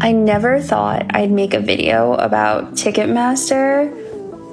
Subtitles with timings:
[0.00, 3.90] I never thought I'd make a video about Ticketmaster,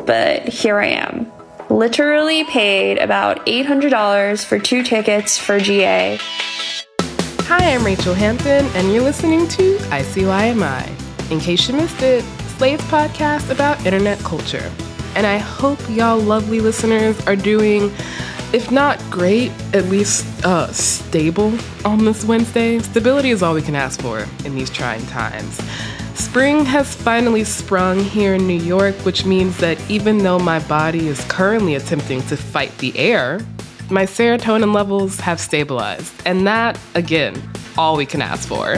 [0.05, 1.29] but here I am.
[1.69, 6.17] Literally paid about $800 for two tickets for GA.
[7.41, 11.31] Hi, I'm Rachelle Hampton, and you're listening to ICYMI.
[11.31, 12.23] In case you missed it,
[12.57, 14.71] Slate's podcast about internet culture.
[15.15, 17.91] And I hope y'all lovely listeners are doing
[18.54, 22.80] if not great, at least uh, stable on this Wednesday.
[22.80, 25.59] Stability is all we can ask for in these trying times.
[26.13, 31.08] Spring has finally sprung here in New York, which means that even though my body
[31.08, 33.41] is currently attempting to fight the air,
[33.90, 36.13] my serotonin levels have stabilized.
[36.26, 37.41] And that, again,
[37.77, 38.77] all we can ask for.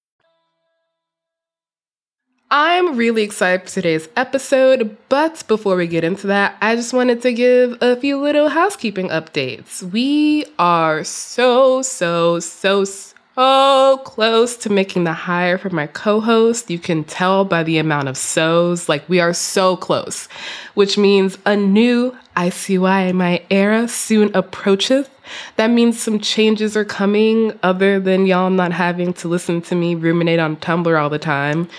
[2.53, 7.21] I'm really excited for today's episode, but before we get into that, I just wanted
[7.21, 9.81] to give a few little housekeeping updates.
[9.81, 16.69] We are so, so, so, so close to making the hire for my co host.
[16.69, 20.27] You can tell by the amount of so's, like, we are so close,
[20.73, 25.09] which means a new ICYMI era soon approacheth.
[25.55, 29.95] That means some changes are coming other than y'all not having to listen to me
[29.95, 31.69] ruminate on Tumblr all the time.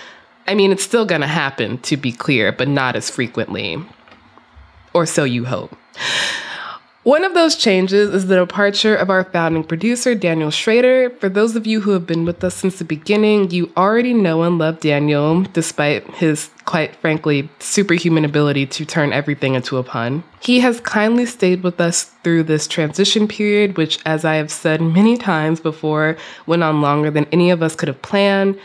[0.47, 3.83] I mean, it's still gonna happen, to be clear, but not as frequently.
[4.93, 5.75] Or so you hope.
[7.03, 11.09] One of those changes is the departure of our founding producer, Daniel Schroeder.
[11.09, 14.43] For those of you who have been with us since the beginning, you already know
[14.43, 20.23] and love Daniel, despite his, quite frankly, superhuman ability to turn everything into a pun.
[20.39, 24.79] He has kindly stayed with us through this transition period, which, as I have said
[24.81, 26.15] many times before,
[26.45, 28.57] went on longer than any of us could have planned.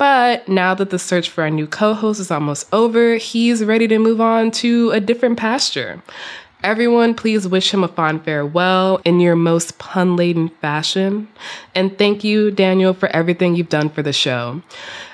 [0.00, 3.86] But now that the search for our new co host is almost over, he's ready
[3.88, 6.02] to move on to a different pasture.
[6.64, 11.28] Everyone, please wish him a fond farewell in your most pun laden fashion.
[11.74, 14.62] And thank you, Daniel, for everything you've done for the show.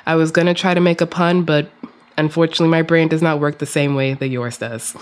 [0.07, 1.69] I was going to try to make a pun, but
[2.17, 4.95] unfortunately, my brain does not work the same way that yours does.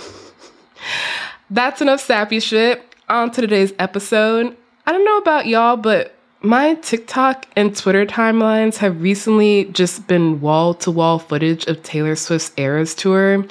[1.51, 2.83] That's enough sappy shit.
[3.11, 4.57] On to today's episode.
[4.87, 6.14] I don't know about y'all, but
[6.45, 12.17] my TikTok and Twitter timelines have recently just been wall to wall footage of Taylor
[12.17, 13.47] Swift's Eras tour,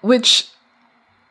[0.00, 0.48] which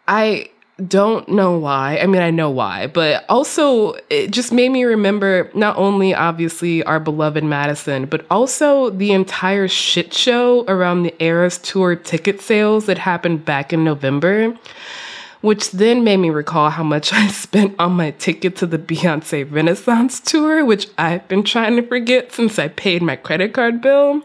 [0.07, 0.49] I
[0.87, 1.97] don't know why.
[1.99, 6.83] I mean, I know why, but also it just made me remember not only obviously
[6.83, 12.85] our beloved Madison, but also the entire shit show around the Eras tour ticket sales
[12.85, 14.57] that happened back in November
[15.43, 19.49] which then made me recall how much I spent on my ticket to the Beyonce
[19.51, 24.21] Renaissance tour, which I've been trying to forget since I paid my credit card bill.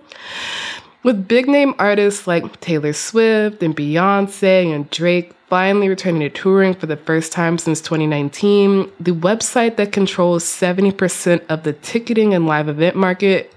[1.03, 6.75] With big name artists like Taylor Swift and Beyonce and Drake finally returning to touring
[6.75, 12.47] for the first time since 2019, the website that controls 70% of the ticketing and
[12.47, 13.53] live event market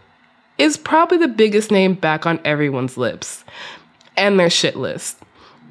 [0.58, 3.44] is probably the biggest name back on everyone's lips
[4.18, 5.18] and their shit list.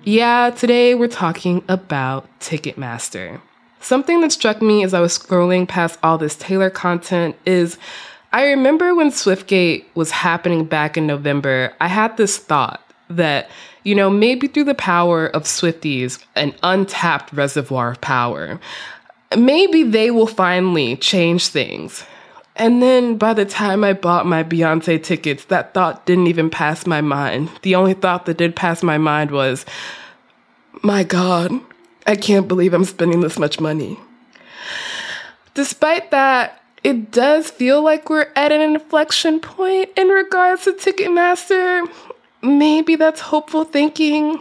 [0.05, 3.39] Yeah, today we're talking about Ticketmaster.
[3.81, 7.77] Something that struck me as I was scrolling past all this Taylor content is
[8.33, 13.51] I remember when Swiftgate was happening back in November, I had this thought that,
[13.85, 18.59] you know, maybe through the power of Swifties, an untapped reservoir of power,
[19.37, 22.05] maybe they will finally change things.
[22.61, 26.87] And then by the time I bought my Beyonce tickets, that thought didn't even pass
[26.87, 27.51] my mind.
[27.63, 29.65] The only thought that did pass my mind was,
[30.83, 31.59] my God,
[32.07, 33.99] I can't believe I'm spending this much money.
[35.55, 41.91] Despite that, it does feel like we're at an inflection point in regards to Ticketmaster.
[42.43, 44.39] Maybe that's hopeful thinking.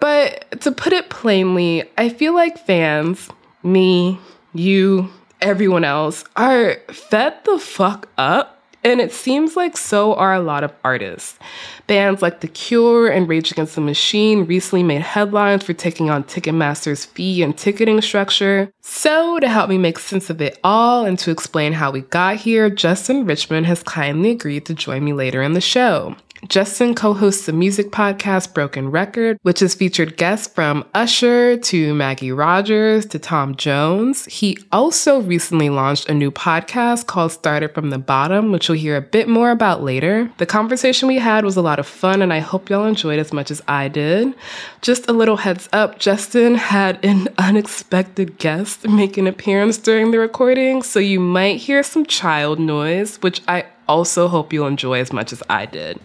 [0.00, 3.28] But to put it plainly, I feel like fans,
[3.62, 4.18] me,
[4.52, 5.10] you,
[5.44, 8.50] everyone else are fed the fuck up.
[8.82, 11.38] And it seems like so are a lot of artists.
[11.86, 16.24] Bands like The Cure and Rage Against the Machine recently made headlines for taking on
[16.24, 18.70] Ticketmaster's fee and ticketing structure.
[18.82, 22.36] So, to help me make sense of it all and to explain how we got
[22.36, 26.14] here, Justin Richmond has kindly agreed to join me later in the show.
[26.48, 31.94] Justin co hosts the music podcast Broken Record, which has featured guests from Usher to
[31.94, 34.26] Maggie Rogers to Tom Jones.
[34.26, 38.96] He also recently launched a new podcast called Started from the Bottom, which you'll hear
[38.96, 40.30] a bit more about later.
[40.36, 43.32] The conversation we had was a lot of fun, and I hope y'all enjoyed as
[43.32, 44.34] much as I did.
[44.82, 50.18] Just a little heads up Justin had an unexpected guest make an appearance during the
[50.18, 55.12] recording, so you might hear some child noise, which I also hope you'll enjoy as
[55.12, 56.00] much as I did.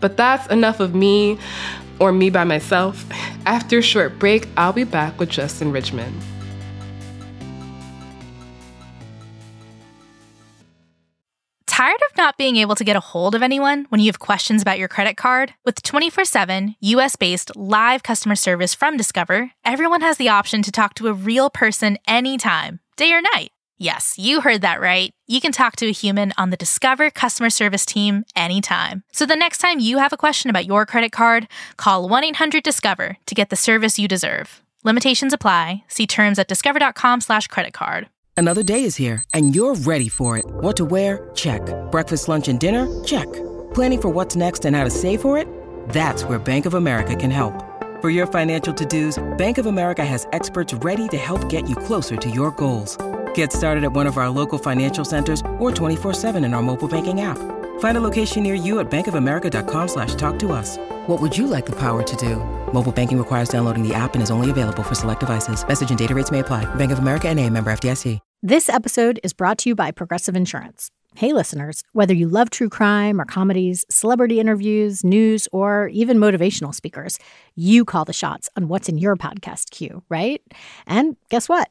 [0.00, 1.38] But that's enough of me
[1.98, 3.04] or me by myself.
[3.46, 6.14] After a short break, I'll be back with Justin Richmond.
[11.66, 14.62] Tired of not being able to get a hold of anyone when you have questions
[14.62, 15.54] about your credit card?
[15.64, 20.70] With 24 7 US based live customer service from Discover, everyone has the option to
[20.70, 23.50] talk to a real person anytime, day or night.
[23.78, 25.10] Yes, you heard that right.
[25.26, 29.02] You can talk to a human on the Discover customer service team anytime.
[29.12, 32.62] So the next time you have a question about your credit card, call 1 800
[32.62, 34.62] Discover to get the service you deserve.
[34.84, 35.84] Limitations apply.
[35.88, 38.08] See terms at discover.com/slash credit card.
[38.36, 40.44] Another day is here, and you're ready for it.
[40.46, 41.30] What to wear?
[41.34, 41.62] Check.
[41.90, 42.86] Breakfast, lunch, and dinner?
[43.04, 43.32] Check.
[43.74, 45.48] Planning for what's next and how to save for it?
[45.88, 47.54] That's where Bank of America can help.
[48.02, 52.16] For your financial to-dos, Bank of America has experts ready to help get you closer
[52.16, 52.98] to your goals.
[53.34, 57.20] Get started at one of our local financial centers or 24-7 in our mobile banking
[57.20, 57.38] app.
[57.78, 60.78] Find a location near you at bankofamerica.com slash talk to us.
[61.06, 62.36] What would you like the power to do?
[62.72, 65.66] Mobile banking requires downloading the app and is only available for select devices.
[65.66, 66.72] Message and data rates may apply.
[66.74, 68.18] Bank of America and a member FDIC.
[68.42, 70.90] This episode is brought to you by Progressive Insurance.
[71.16, 76.74] Hey, listeners, whether you love true crime or comedies, celebrity interviews, news, or even motivational
[76.74, 77.18] speakers,
[77.54, 80.42] you call the shots on what's in your podcast queue, right?
[80.86, 81.70] And guess what?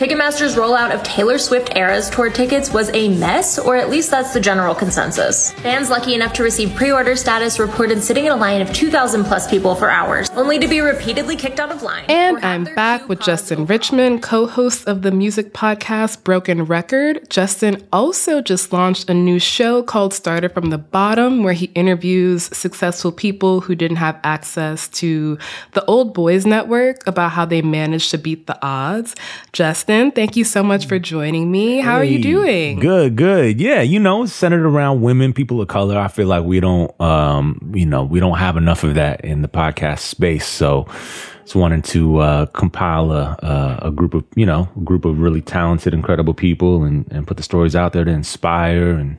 [0.00, 4.32] Ticketmaster's rollout of Taylor Swift Eras tour tickets was a mess, or at least that's
[4.32, 5.52] the general consensus.
[5.52, 9.46] Fans lucky enough to receive pre-order status reported sitting in a line of 2,000 plus
[9.46, 12.06] people for hours, only to be repeatedly kicked out of line.
[12.08, 17.28] And I'm back with Justin Richmond, co-host of the music podcast Broken Record.
[17.28, 22.44] Justin also just launched a new show called Started from the Bottom, where he interviews
[22.56, 25.36] successful people who didn't have access to
[25.72, 29.14] the old boys network about how they managed to beat the odds.
[29.52, 30.12] Justin Justin.
[30.12, 31.80] Thank you so much for joining me.
[31.80, 32.78] How hey, are you doing?
[32.78, 33.60] Good, good.
[33.60, 35.98] Yeah, you know, centered around women, people of color.
[35.98, 39.42] I feel like we don't, um, you know, we don't have enough of that in
[39.42, 40.46] the podcast space.
[40.46, 40.86] So,
[41.54, 45.94] wanted to uh, compile a, a group of, you know, a group of really talented,
[45.94, 49.18] incredible people, and and put the stories out there to inspire and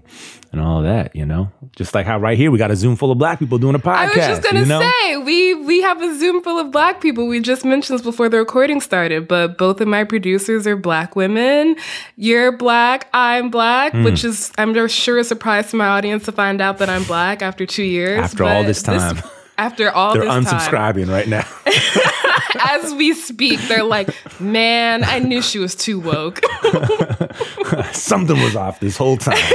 [0.52, 1.50] and all that, you know?
[1.76, 3.80] Just like how right here we got a Zoom full of black people doing a
[3.80, 3.96] podcast.
[3.96, 4.82] I was just gonna you know?
[4.82, 7.28] say, we we have a Zoom full of black people.
[7.28, 11.16] We just mentioned this before the recording started, but both of my producers are black
[11.16, 11.78] women.
[12.18, 14.04] You're black, I'm black, mm.
[14.04, 17.42] which is I'm sure a surprise to my audience to find out that I'm black
[17.42, 18.20] after two years.
[18.20, 19.16] After all this time.
[19.16, 19.26] This,
[19.58, 21.10] after all this time, They're unsubscribing time.
[21.10, 21.48] right now.
[22.60, 26.42] As we speak, they're like, man, I knew she was too woke.
[27.94, 29.38] Something was off this whole time.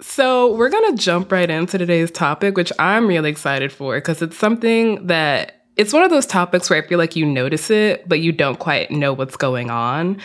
[0.00, 4.20] So, we're going to jump right into today's topic, which I'm really excited for because
[4.20, 8.08] it's something that it's one of those topics where I feel like you notice it,
[8.08, 10.20] but you don't quite know what's going on.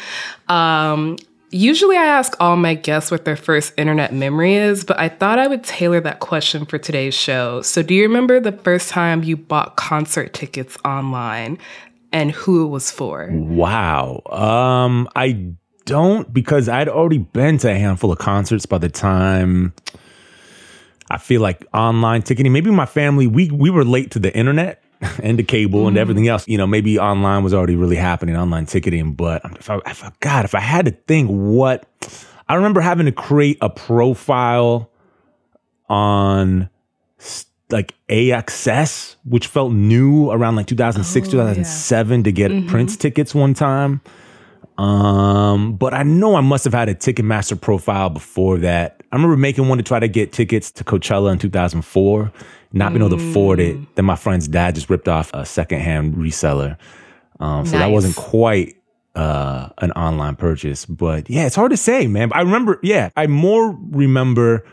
[0.50, 1.18] Um,
[1.54, 5.40] usually, I ask all my guests what their first internet memory is, but I thought
[5.40, 7.62] I would tailor that question for today's show.
[7.62, 11.58] So, do you remember the first time you bought concert tickets online
[12.12, 13.30] and who it was for?
[13.32, 14.22] Wow.
[14.30, 15.54] Um, I
[15.86, 19.74] don't because I'd already been to a handful of concerts by the time
[21.10, 22.54] I feel like online ticketing.
[22.54, 24.83] Maybe my family we we were late to the internet
[25.24, 25.90] and the cable mm.
[25.90, 26.48] and everything else.
[26.48, 29.14] You know, maybe online was already really happening, online ticketing.
[29.14, 31.86] But if I, if I God, if I had to think, what
[32.48, 34.90] I remember having to create a profile
[35.90, 36.70] on
[37.70, 42.24] like AXS, which felt new around like 2006, oh, 2007 yeah.
[42.24, 42.70] to get mm-hmm.
[42.70, 44.02] Prince tickets one time.
[44.78, 49.02] Um, but I know I must have had a Ticketmaster profile before that.
[49.12, 52.32] I remember making one to try to get tickets to Coachella in 2004,
[52.74, 53.78] not being able to afford it.
[53.96, 56.78] Then my friend's dad just ripped off a secondhand reseller.
[57.40, 58.76] Um, so that wasn't quite
[59.16, 60.86] uh, an online purchase.
[60.88, 62.30] But yeah, it's hard to say, man.
[62.30, 64.66] But I remember, yeah, I more remember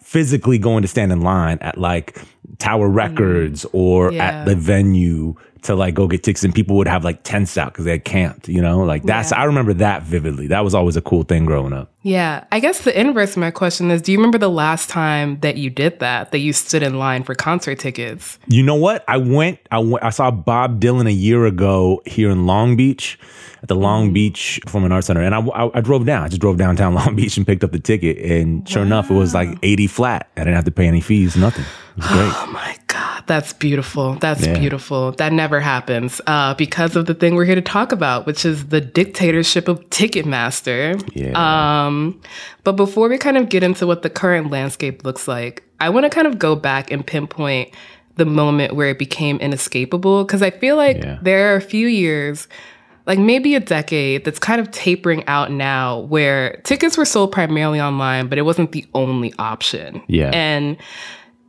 [0.00, 2.22] physically going to stand in line at like
[2.58, 4.24] Tower Records or Yeah.
[4.24, 5.34] at the venue
[5.66, 8.04] to like go get tickets and people would have like tents out because they had
[8.04, 8.80] camped, you know?
[8.80, 9.40] Like that's Yeah.
[9.40, 10.46] I remember that vividly.
[10.48, 11.92] That was always a cool thing growing up.
[12.02, 12.44] Yeah.
[12.52, 15.56] I guess the inverse of my question is do you remember the last time that
[15.56, 18.38] you did that, that you stood in line for concert tickets?
[18.48, 19.04] You know what?
[19.08, 23.18] I went I went I saw Bob Dylan a year ago here in Long Beach
[23.62, 24.14] at the Long mm.
[24.14, 26.22] Beach Performing Arts Center and I, I I drove down.
[26.22, 29.14] I just drove downtown Long Beach and picked up the ticket and sure enough it
[29.14, 30.30] was like 80 flat.
[30.36, 31.64] I didn't have to pay any fees, nothing.
[31.64, 32.32] It was great.
[32.32, 34.14] Oh my God, that's beautiful.
[34.14, 34.58] That's Yeah.
[34.58, 35.12] beautiful.
[35.12, 38.66] That never happens uh, because of the thing we're here to talk about, which is
[38.66, 41.02] the dictatorship of Ticketmaster.
[41.14, 41.32] Yeah.
[41.86, 42.20] Um,
[42.64, 46.04] but before we kind of get into what the current landscape looks like, I want
[46.04, 47.70] to kind of go back and pinpoint
[48.16, 51.18] the moment where it became inescapable because I feel like Yeah.
[51.22, 52.48] there are a few years
[53.06, 57.80] like maybe a decade that's kind of tapering out now where tickets were sold primarily
[57.80, 60.02] online, but it wasn't the only option.
[60.08, 60.30] Yeah.
[60.34, 60.76] And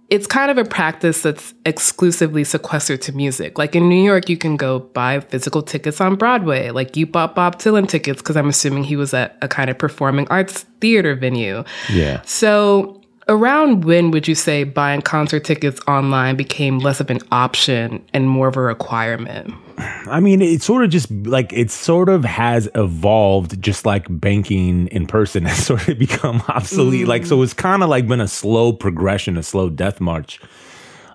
[0.10, 3.58] it's kind of a practice that's exclusively sequestered to music.
[3.58, 6.70] Like in New York, you can go buy physical tickets on Broadway.
[6.70, 9.78] Like you bought Bob Dylan tickets because I'm assuming he was at a kind of
[9.78, 11.64] performing arts theater venue.
[11.90, 12.22] Yeah.
[12.26, 18.04] So, around when would you say buying concert tickets online became less of an option
[18.14, 19.54] and more of a requirement?
[19.78, 24.88] I mean, it sort of just like it sort of has evolved, just like banking
[24.88, 27.08] in person has sort of become obsolete.
[27.08, 30.40] Like, so it's kind of like been a slow progression, a slow death march.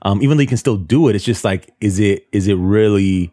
[0.02, 2.54] Um, even though you can still do it, it's just like, is it is it
[2.54, 3.32] really?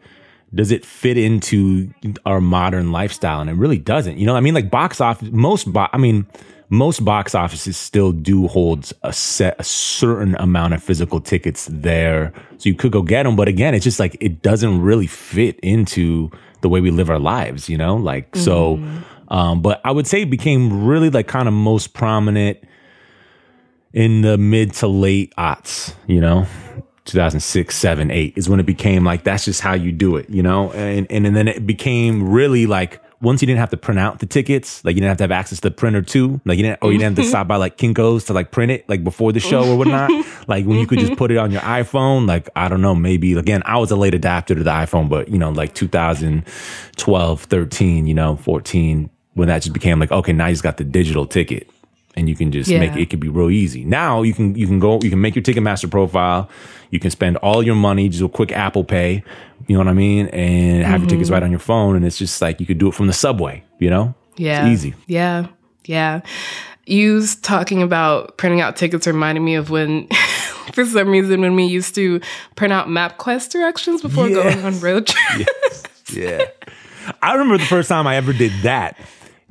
[0.53, 1.93] Does it fit into
[2.25, 3.39] our modern lifestyle?
[3.39, 4.17] And it really doesn't.
[4.17, 6.25] You know, I mean, like box office, most, bo- I mean,
[6.69, 12.31] most box offices still do hold a set, a certain amount of physical tickets there.
[12.57, 13.35] So you could go get them.
[13.35, 16.29] But again, it's just like, it doesn't really fit into
[16.61, 17.95] the way we live our lives, you know?
[17.95, 18.79] Like, so,
[19.29, 22.59] um, but I would say it became really like kind of most prominent
[23.93, 26.45] in the mid to late aughts, you know,
[27.05, 30.43] 2006, 7, 8 is when it became like that's just how you do it, you
[30.43, 30.71] know?
[30.73, 34.19] And and, and then it became really like once you didn't have to print out
[34.19, 36.63] the tickets, like you didn't have to have access to the printer too, like you
[36.63, 37.29] didn't, or you didn't have to mm-hmm.
[37.29, 39.77] stop by like Kinko's to like print it like before the show or mm-hmm.
[39.77, 40.47] whatnot.
[40.47, 41.17] like when you could just mm-hmm.
[41.17, 44.13] put it on your iPhone, like I don't know, maybe again, I was a late
[44.13, 49.61] adapter to the iPhone, but you know, like 2012, 13, you know, 14, when that
[49.61, 51.69] just became like, okay, now you just got the digital ticket
[52.19, 52.79] and you can just Yeah.
[52.79, 53.83] make it could be real easy.
[53.85, 56.49] Now you can you can go you can make your Ticketmaster profile,
[56.91, 59.23] you can spend all your money, just a quick Apple Pay,
[59.67, 61.07] you know what I mean, and have your Mm-hmm.
[61.07, 63.13] tickets right on your phone, and it's just like you could do it from the
[63.13, 64.13] subway, you know?
[64.35, 64.65] Yeah.
[64.67, 64.93] It's easy.
[65.07, 65.47] Yeah.
[65.85, 66.21] Yeah.
[66.85, 70.07] You talking about printing out tickets reminded me of when,
[70.73, 72.19] for some reason, when we used to
[72.55, 75.83] print out MapQuest directions before going on road trips.
[76.13, 76.45] Yeah.
[77.21, 78.97] I remember the first time I ever did that.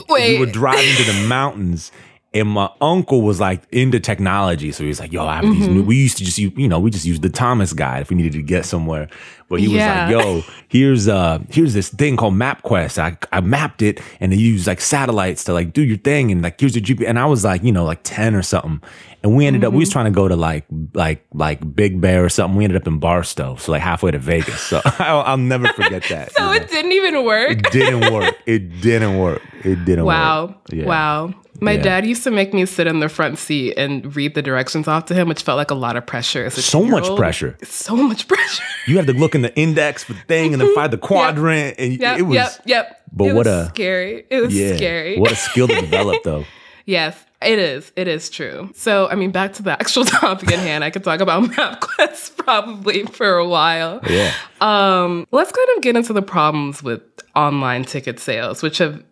[0.08, 0.38] Wait.
[0.38, 1.92] We were driving to the mountains
[2.38, 4.72] and my uncle was like into technology.
[4.72, 5.74] So he was like, yo, I have these Mm-hmm.
[5.74, 8.10] new, we used to just use, you know, we just used the Thomas guide if
[8.10, 9.08] we needed to get somewhere.
[9.48, 9.74] But he Yeah.
[9.74, 12.98] was like, yo, here's uh here's this thing called MapQuest.
[12.98, 16.42] I, I mapped it and they use like satellites to like do your thing and
[16.42, 17.08] like here's your GPS.
[17.08, 18.80] And I was like, you know, like 10 or something.
[19.28, 19.92] And we ended up, we was Mm-hmm.
[19.92, 22.56] trying to go to like like like Big Bear or something.
[22.56, 24.60] We ended up in Barstow, so like halfway to Vegas.
[24.60, 26.32] So I'll, I'll never forget that.
[26.36, 26.64] so you know.
[26.64, 27.50] it didn't even work.
[27.50, 28.34] It didn't work.
[28.46, 29.42] It didn't work.
[29.64, 30.46] It didn't Wow.
[30.46, 30.56] work.
[30.70, 30.86] Yeah.
[30.86, 31.34] Wow.
[31.60, 31.82] My Yeah.
[31.82, 35.06] dad used to make me sit in the front seat and read the directions off
[35.06, 36.48] to him, which felt like a lot of pressure.
[36.50, 37.58] So much pressure.
[37.64, 38.62] So much pressure.
[38.86, 41.74] You had to look in the index for the thing and then find the quadrant.
[41.78, 42.18] And Yep.
[42.18, 42.62] it was, yep.
[42.64, 43.00] Yep.
[43.12, 44.24] but it what was a- scary.
[44.30, 44.76] It was yeah.
[44.76, 45.18] scary.
[45.18, 46.44] What a skill to develop, though.
[46.88, 47.92] Yes, it is.
[47.96, 48.70] It is true.
[48.74, 50.82] So, I mean, back to the actual topic at hand.
[50.82, 54.00] I could talk about MapQuest probably for a while.
[54.08, 54.32] Yeah.
[54.62, 57.02] Um, let's kind of get into the problems with
[57.36, 59.04] online ticket sales, which have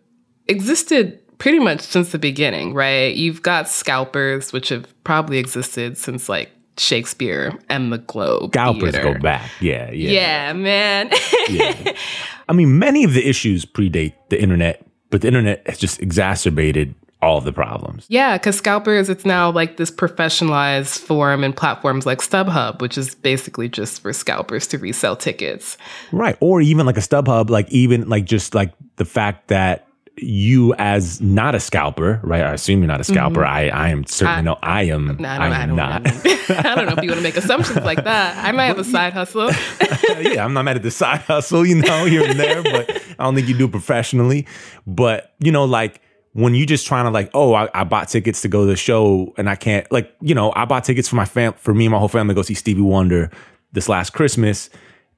[0.47, 3.15] existed pretty much since the beginning, right?
[3.15, 8.53] You've got scalpers, which have probably existed since like Shakespeare and the Globe.
[8.53, 9.13] Scalpers Theater.
[9.13, 9.51] go back.
[9.61, 9.91] Yeah.
[9.91, 10.09] Yeah.
[10.09, 11.09] Yeah, man.
[12.49, 16.95] I mean, many of the issues predate the internet, but the internet has just exacerbated
[17.21, 18.05] all of the problems.
[18.09, 23.15] Yeah, because scalpers, it's now like this professionalized forum and platforms like StubHub, which is
[23.15, 25.77] basically just for scalpers to resell tickets.
[26.11, 26.37] Right.
[26.39, 29.87] Or even like a StubHub, like even like just like the fact that
[30.19, 32.41] you as not a scalper, right?
[32.41, 33.13] I assume you're not a mm-hmm.
[33.13, 33.45] scalper.
[33.45, 35.17] I, I am certainly I- no, I am.
[35.19, 36.49] No, I I don't, I am don't.
[36.65, 38.43] I don't know if you want to make assumptions like that.
[38.43, 39.51] I might have a side hustle.
[40.19, 43.23] yeah, I'm not mad at the side hustle, you know, here and there, but I
[43.23, 44.47] don't think you do professionally.
[44.85, 46.01] But you know, like
[46.37, 48.75] when you just trying to like, oh, I, I bought tickets to go to the
[48.75, 51.85] show and I can't, like, you know, I bought tickets for my fam, for me
[51.85, 53.31] and my whole family to go see Stevie Wonder
[53.71, 54.69] this last Christmas.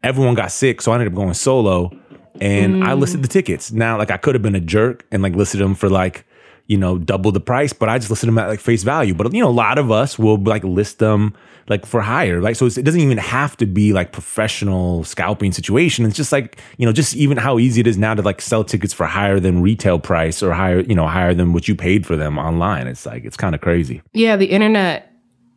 [0.02, 1.92] Everyone got sick, so I ended up going solo,
[2.40, 3.00] and I mm.
[3.00, 3.70] listed the tickets.
[3.70, 6.26] Now, like, I could have been a jerk and like listed them for like.
[6.70, 9.14] You know, double the price, but I just listed them at like face value.
[9.14, 11.36] But you know, a lot of us will like list them
[11.68, 12.42] like for higher.
[12.42, 16.06] Like, so it's, it doesn't even have to be like professional scalping situation.
[16.06, 18.64] It's just like, you know, just even how easy it is now to like sell
[18.64, 22.06] tickets for higher than retail price or higher, you know, higher than what you paid
[22.06, 22.88] for them online.
[22.88, 24.02] It's like, it's kind of crazy.
[24.14, 25.12] Yeah, the internet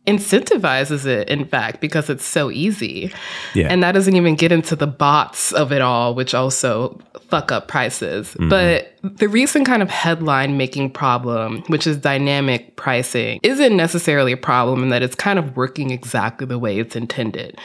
[0.05, 3.11] incentivizes it, in fact, because it's so easy.
[3.55, 3.67] Yeah.
[3.69, 6.99] And that doesn't even get into the bots of it all, which also
[7.33, 8.27] fuck up prices.
[8.35, 8.49] Mm-hmm.
[8.49, 14.37] But the recent kind of headline making problem, which is dynamic pricing, isn't necessarily a
[14.37, 17.57] problem in that it's kind of working exactly the way it's intended.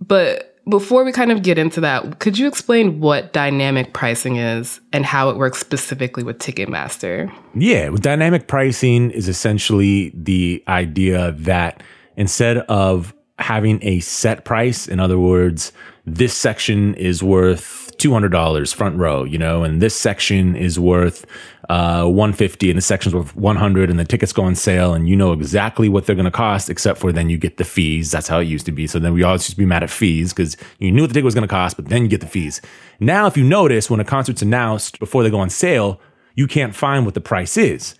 [0.00, 4.80] But before we kind of get into that, could you explain what dynamic pricing is
[4.92, 7.32] and how it works specifically with Ticketmaster?
[7.54, 11.80] Yeah, with dynamic pricing is essentially the idea that
[12.16, 15.72] instead of having a set price, in other words,
[16.06, 21.26] this section is worth $200 front row, you know, and this section is worth
[21.68, 25.14] uh, 150 and the section's worth 100 and the tickets go on sale and you
[25.14, 28.10] know exactly what they're going to cost except for then you get the fees.
[28.10, 28.86] That's how it used to be.
[28.86, 31.14] So then we always used to be mad at fees because you knew what the
[31.14, 32.60] ticket was going to cost, but then you get the fees.
[32.98, 36.00] Now, if you notice when a concert's announced before they go on sale,
[36.34, 37.94] you can't find what the price is.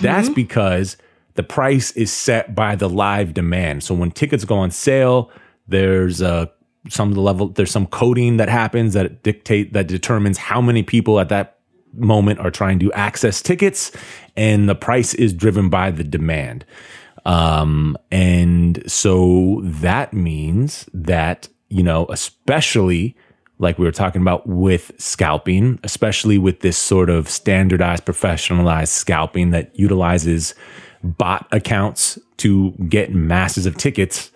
[0.00, 0.96] That's because
[1.34, 3.82] the price is set by the live demand.
[3.82, 5.30] So when tickets go on sale,
[5.66, 6.50] there's a
[6.88, 10.82] some of the level there's some coding that happens that dictate that determines how many
[10.82, 11.58] people at that
[11.94, 13.92] moment are trying to access tickets
[14.36, 16.64] and the price is driven by the demand.
[17.24, 23.16] Um, and so that means that, you know, especially
[23.58, 29.50] like we were talking about with scalping, especially with this sort of standardized, professionalized scalping
[29.50, 30.54] that utilizes
[31.02, 34.30] bot accounts to get masses of tickets,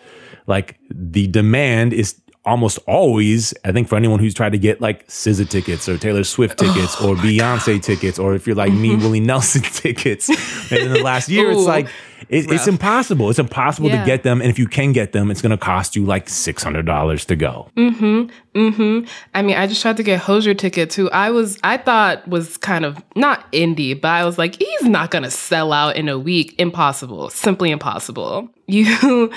[0.47, 5.07] like the demand is almost always, I think for anyone who's tried to get like
[5.09, 9.21] SZA tickets or Taylor Swift tickets or Beyonce tickets, or if you're like me, Willie
[9.21, 10.29] Nelson tickets,
[10.73, 11.87] and in the last year, it's like,
[12.29, 13.31] it, it's impossible.
[13.31, 14.01] It's impossible Yeah.
[14.01, 14.41] to get them.
[14.41, 17.69] And if you can get them, it's going to cost you like $600 to go.
[17.77, 18.59] Mm-hmm.
[18.59, 19.07] Mm-hmm.
[19.35, 22.57] I mean, I just tried to get Hozier tickets, who I was, I thought was
[22.57, 26.19] kind of not indie, but I was like, he's not gonna sell out in a
[26.19, 26.55] week.
[26.59, 28.49] Impossible, simply impossible.
[28.69, 29.31] You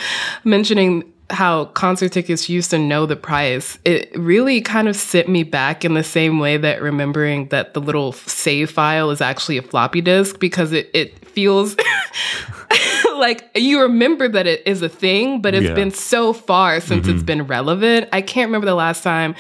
[0.46, 5.44] mentioning how concert tickets used to know the price, it really kind of sent me
[5.44, 9.62] back in the same way that remembering that the little save file is actually a
[9.62, 11.76] floppy disk because it, it feels
[13.18, 15.74] like you remember that it is a thing, but it's Yeah.
[15.74, 17.26] been so far since it's mm-hmm.
[17.26, 18.08] been relevant.
[18.14, 19.36] I can't remember the last time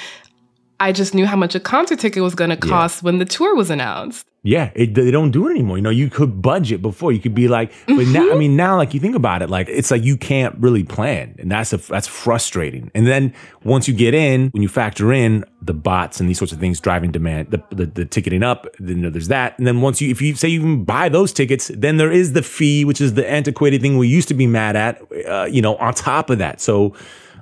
[0.79, 3.55] I just knew how much a concert ticket was going to cost when the tour
[3.55, 4.27] was announced.
[4.47, 5.77] Yeah, it, they don't do it anymore.
[5.77, 7.11] You know, you could budget before.
[7.11, 9.67] You could be like, but now, I mean, now, like you think about it, like
[9.69, 12.91] it's like you can't really plan, and that's a that's frustrating.
[12.93, 13.33] And then
[13.63, 16.79] once you get in, when you factor in the bots and these sorts of things
[16.79, 19.57] driving demand, the the, the ticketing up, then you know, there's that.
[19.57, 22.33] And then once you, if you say you even buy those tickets, then there is
[22.33, 25.01] the fee, which is the antiquated thing we used to be mad at.
[25.27, 26.93] Uh, you know, on top of that, so.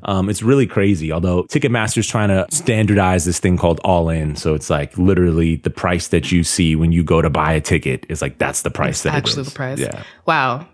[0.06, 1.12] Um, it's really crazy.
[1.12, 5.70] Although Ticketmaster's trying to standardize this thing called all in, so it's like literally the
[5.70, 8.72] price that you see when you go to buy a ticket is like that's the
[8.72, 9.80] price that it Actually, the price.
[9.80, 10.68] Yeah, Wow.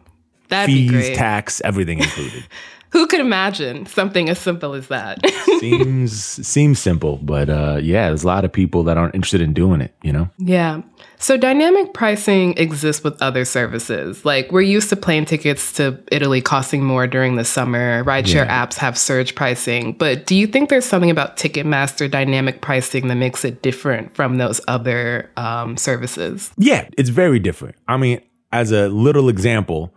[0.50, 1.15] That'd be fees, great.
[1.15, 2.44] tax, everything included.
[2.92, 5.20] Who could imagine something as simple as that?
[5.60, 9.54] seems seems simple, but uh, yeah, there's a lot of people that aren't interested in
[9.54, 9.94] doing it.
[10.02, 10.30] You know.
[10.39, 10.82] yeah.
[11.22, 14.24] So dynamic pricing exists with other services.
[14.24, 18.04] Like we're used to plane tickets to Italy costing more during the summer.
[18.06, 19.94] Rideshare apps have surge pricing.
[19.94, 24.38] But do you think there's something about Ticketmaster dynamic pricing that makes it different from
[24.38, 26.52] those other um, services?
[26.58, 27.76] Yeah, it's very different.
[27.86, 28.22] I mean,
[28.54, 29.94] as a little example,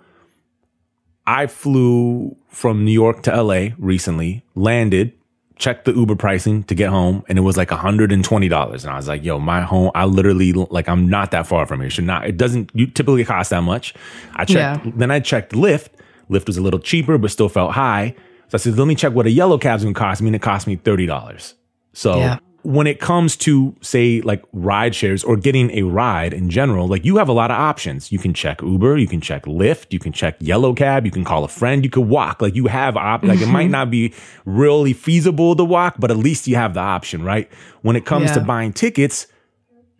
[1.24, 5.12] I flew from New York to LA recently, landed,
[5.56, 8.84] checked the Uber pricing to get home, and it was like $120.
[8.84, 11.80] And I was like, yo, my home, I literally, like, I'm not that far from
[11.80, 11.90] here.
[11.90, 13.94] Should not, it doesn't you typically cost that much.
[14.34, 14.92] I checked, Yeah.
[14.96, 15.88] then I checked Lyft.
[16.30, 18.14] Lyft was a little cheaper, but still felt high.
[18.48, 20.42] So I said, let me check what a yellow cab's gonna cost me, and it
[20.42, 21.54] cost me $30.
[21.92, 22.38] So Yeah.
[22.62, 27.04] When it comes to say like ride shares or getting a ride in general, like
[27.04, 28.12] you have a lot of options.
[28.12, 31.24] You can check Uber, you can check Lyft, you can check Yellow Cab, you can
[31.24, 32.40] call a friend, you could walk.
[32.40, 33.72] Like you have op- like it might mm-hmm.
[33.72, 37.50] not be really feasible to walk, but at least you have the option, right?
[37.82, 39.26] When it comes to buying tickets,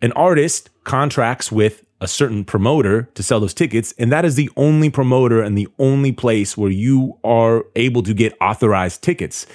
[0.01, 3.93] an artist contracts with a certain promoter to sell those tickets.
[3.97, 8.13] And that is the only promoter and the only place where you are able to
[8.13, 9.47] get authorized tickets.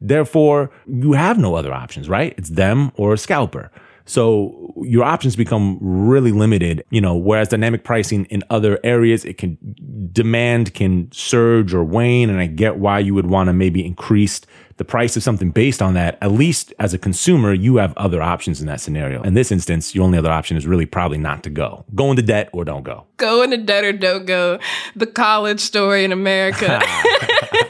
[0.00, 2.34] Therefore, you have no other options, right?
[2.36, 3.70] It's them or a scalper.
[4.06, 9.36] So your options become really limited, you know, whereas dynamic pricing in other areas, it
[9.36, 9.58] can
[10.12, 12.30] demand can surge or wane.
[12.30, 14.40] And I get why you would want to maybe increase
[14.76, 16.18] the price of something based on that.
[16.22, 19.22] At least as a consumer, you have other options in that scenario.
[19.22, 21.84] In this instance, your only other option is really probably not to go.
[21.94, 23.06] Go into debt or don't go.
[23.16, 24.60] Go into debt or don't go.
[24.94, 26.80] The college story in America.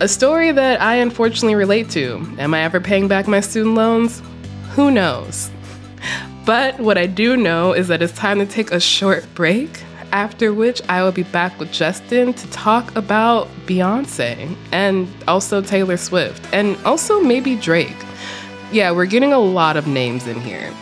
[0.00, 2.26] A story that I unfortunately relate to.
[2.38, 4.20] Am I ever paying back my student loans?
[4.70, 5.50] Who knows?
[6.44, 9.70] But what I do know is that it's time to take a short break,
[10.10, 15.96] after which I will be back with Justin to talk about Beyonce and also Taylor
[15.96, 17.96] Swift and also maybe Drake.
[18.72, 20.72] Yeah, we're getting a lot of names in here.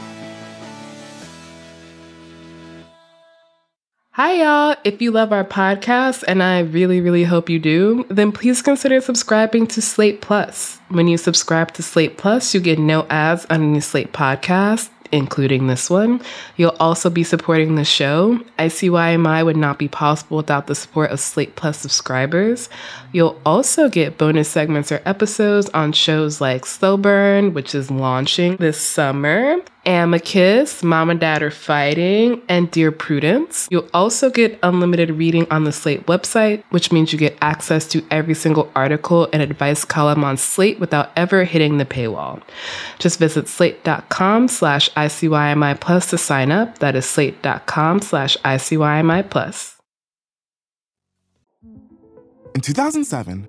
[4.22, 4.76] Hi, y'all.
[4.84, 9.00] If you love our podcast, and I really, really hope you do, then please consider
[9.00, 10.78] subscribing to Slate Plus.
[10.90, 15.66] When you subscribe to Slate Plus, you get no ads on any Slate podcast including
[15.66, 16.20] this one.
[16.56, 18.38] You'll also be supporting the show.
[18.58, 22.68] ICYMI would not be possible without the support of Slate Plus subscribers.
[23.12, 28.56] You'll also get bonus segments or episodes on shows like Slow Burn, which is launching
[28.56, 29.56] this summer,
[29.86, 33.68] Amicus, Mom and Dad Are Fighting, and Dear Prudence.
[33.70, 38.04] You'll also get unlimited reading on the Slate website, which means you get access to
[38.10, 42.42] every single article and advice column on Slate without ever hitting the paywall.
[42.98, 46.78] Just visit slate.com slash ICYMI plus to sign up.
[46.78, 49.76] That is slate.com slash ICYMI plus.
[52.54, 53.48] In 2007,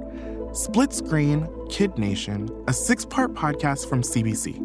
[0.53, 4.59] Split Screen Kid Nation, a six part podcast from CBC.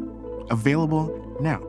[0.50, 1.60] Available now.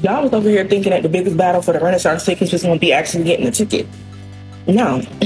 [0.00, 2.76] Y'all was over here thinking that the biggest battle for the Renaissance tickets was going
[2.76, 3.86] to be actually getting the ticket.
[4.66, 5.00] No.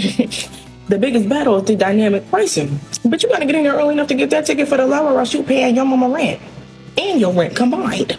[0.89, 2.81] the biggest battle is the dynamic pricing.
[3.05, 4.87] But you got to get in there early enough to get that ticket for the
[4.87, 6.41] lower, or else you paying your mama rent
[6.99, 8.19] and your rent combined.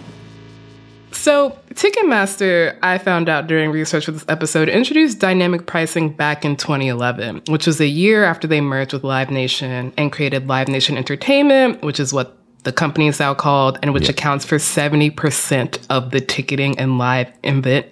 [1.20, 6.56] So, Ticketmaster, I found out during research for this episode, introduced dynamic pricing back in
[6.56, 10.96] 2011, which was a year after they merged with Live Nation and created Live Nation
[10.96, 14.12] Entertainment, which is what the company is now called, and which yeah.
[14.12, 17.88] accounts for 70% of the ticketing and live event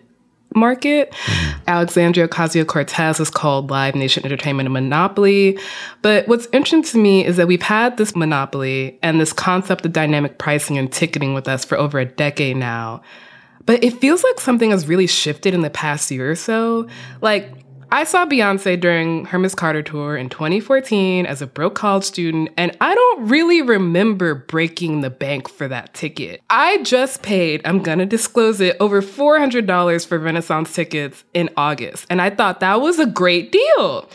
[0.56, 1.12] market.
[1.12, 1.60] Mm-hmm.
[1.68, 5.58] Alexandria Ocasio Cortez has called Live Nation Entertainment a monopoly.
[6.02, 9.94] But what's interesting to me is that we've had this monopoly and this concept of
[9.94, 13.02] dynamic pricing and ticketing with us for over a decade now.
[13.66, 16.88] But it feels like something has really shifted in the past year or so.
[17.22, 17.52] Like,
[17.90, 22.50] I saw Beyonce during her Miss Carter tour in 2014 as a broke college student,
[22.58, 26.42] and I don't really remember breaking the bank for that ticket.
[26.50, 32.22] I just paid, I'm gonna disclose it, over $400 for Renaissance tickets in August, and
[32.22, 34.10] I thought that was a great deal.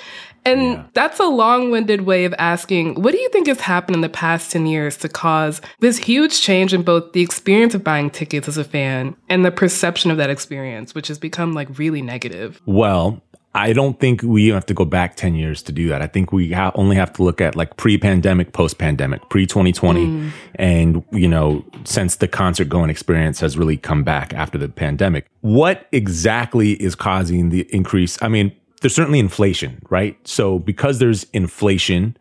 [0.45, 0.85] And yeah.
[0.93, 4.09] that's a long winded way of asking, what do you think has happened in the
[4.09, 8.49] past 10 years to cause this huge change in both the experience of buying tickets
[8.49, 12.61] as a fan and the perception of that experience, which has become like really negative?
[12.67, 13.23] Well,
[13.55, 16.01] I don't think we have to go back 10 years to do that.
[16.01, 19.47] I think we ha- only have to look at like pre pandemic, post pandemic, pre
[19.47, 20.07] 2020.
[20.07, 20.31] Mm.
[20.55, 25.27] And, you know, since the concert going experience has really come back after the pandemic,
[25.43, 28.21] what exactly is causing the increase?
[28.23, 30.17] I mean, there's certainly inflation, right?
[30.27, 32.17] So because there's inflation,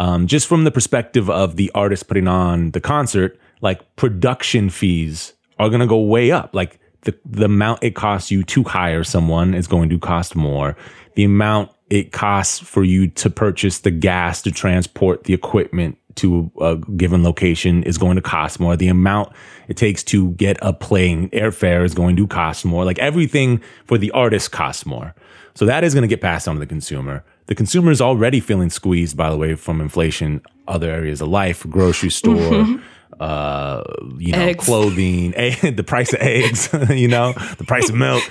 [0.00, 5.32] um, just from the perspective of the artist putting on the concert, like production fees
[5.60, 6.54] are going to go way up.
[6.54, 10.76] Like the, the amount it costs you to hire someone is going to cost more.
[11.14, 16.50] The amount it costs for you to purchase the gas to transport the equipment to
[16.60, 18.76] a given location is going to cost more.
[18.76, 19.32] The amount
[19.68, 22.84] it takes to get a plane airfare is going to cost more.
[22.84, 25.14] Like everything for the artist costs more.
[25.54, 27.24] So that is going to get passed on to the consumer.
[27.46, 31.66] The consumer is already feeling squeezed, by the way, from inflation, other areas of life,
[31.68, 32.82] grocery store, mm-hmm
[33.20, 33.82] uh,
[34.18, 34.64] you know, eggs.
[34.64, 38.22] clothing, egg, the price of eggs, you know, the price of milk.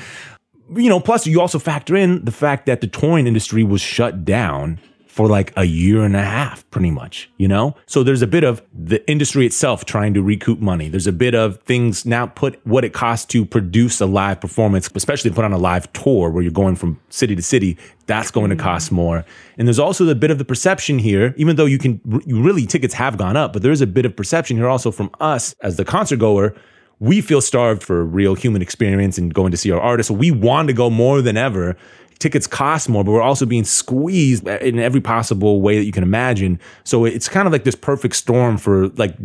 [0.73, 4.23] You know, plus you also factor in the fact that the touring industry was shut
[4.23, 4.79] down
[5.11, 7.75] for like a year and a half, pretty much, you know?
[7.85, 10.87] So there's a bit of the industry itself trying to recoup money.
[10.87, 14.89] There's a bit of things now put what it costs to produce a live performance,
[14.95, 17.77] especially put on a live tour where you're going from city to city.
[18.05, 19.25] That's going to cost more.
[19.57, 22.65] And there's also a bit of the perception here, even though you can, you really
[22.65, 25.53] tickets have gone up, but there is a bit of perception here also from us
[25.61, 26.55] as the concert goer
[27.01, 30.11] we feel starved for real human experience and going to see our artists.
[30.11, 31.75] We want to go more than ever
[32.21, 36.03] tickets cost more, but we're also being squeezed in every possible way that you can
[36.03, 36.59] imagine.
[36.83, 39.15] So it's kind of like this perfect storm for like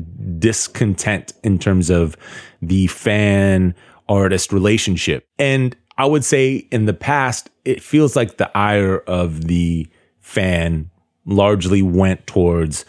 [0.41, 2.17] discontent in terms of
[2.63, 3.75] the fan
[4.09, 5.27] artist relationship.
[5.39, 9.87] And I would say in the past, it feels like the ire of the
[10.21, 10.91] fan
[11.27, 12.85] largely went towards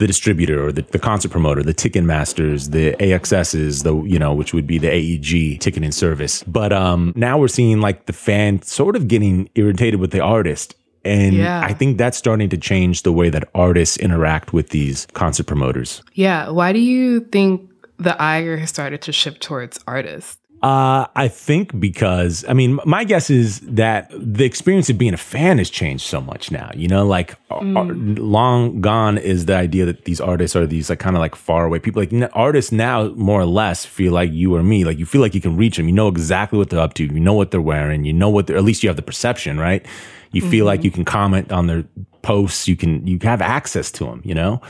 [0.00, 4.32] the distributor or the, the concert promoter, the ticket masters, the AXSs, the, you know,
[4.34, 6.42] which would be the AEG ticketing service.
[6.44, 10.74] But um, now we're seeing like the fan sort of getting irritated with the artist.
[11.04, 11.60] And yeah.
[11.62, 16.02] I think that's starting to change the way that artists interact with these concert promoters.
[16.14, 16.48] Yeah.
[16.48, 20.38] Why do you think the ire has started to shift towards artists?
[20.62, 25.18] Uh, I think because I mean, my guess is that the experience of being a
[25.18, 26.70] fan has changed so much now.
[26.74, 28.18] You know, like mm.
[28.18, 31.64] long gone is the idea that these artists are these like kind of like far
[31.64, 32.02] away people.
[32.02, 34.84] Like artists now, more or less, feel like you or me.
[34.84, 35.86] Like you feel like you can reach them.
[35.86, 37.04] You know exactly what they're up to.
[37.04, 38.04] You know what they're wearing.
[38.04, 38.58] You know what they're.
[38.58, 39.86] At least you have the perception, right?
[40.32, 40.50] You mm-hmm.
[40.50, 40.84] feel like mm-hmm.
[40.84, 41.84] you can comment on their
[42.20, 42.68] posts.
[42.68, 44.20] You can you have access to them.
[44.26, 44.60] You know.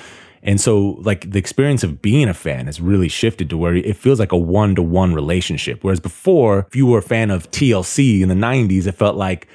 [0.43, 3.97] And so, like, the experience of being a fan has really shifted to where it
[3.97, 5.85] feels like a one to one relationship.
[5.85, 9.49] Whereas before, if you were a fan of TLC in the 90s, it felt like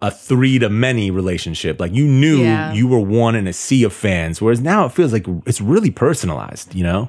[0.00, 1.80] a three to many relationship.
[1.80, 2.72] Like, you knew yeah.
[2.72, 4.40] you were one in a sea of fans.
[4.40, 7.08] Whereas now it feels like it's really personalized, you know?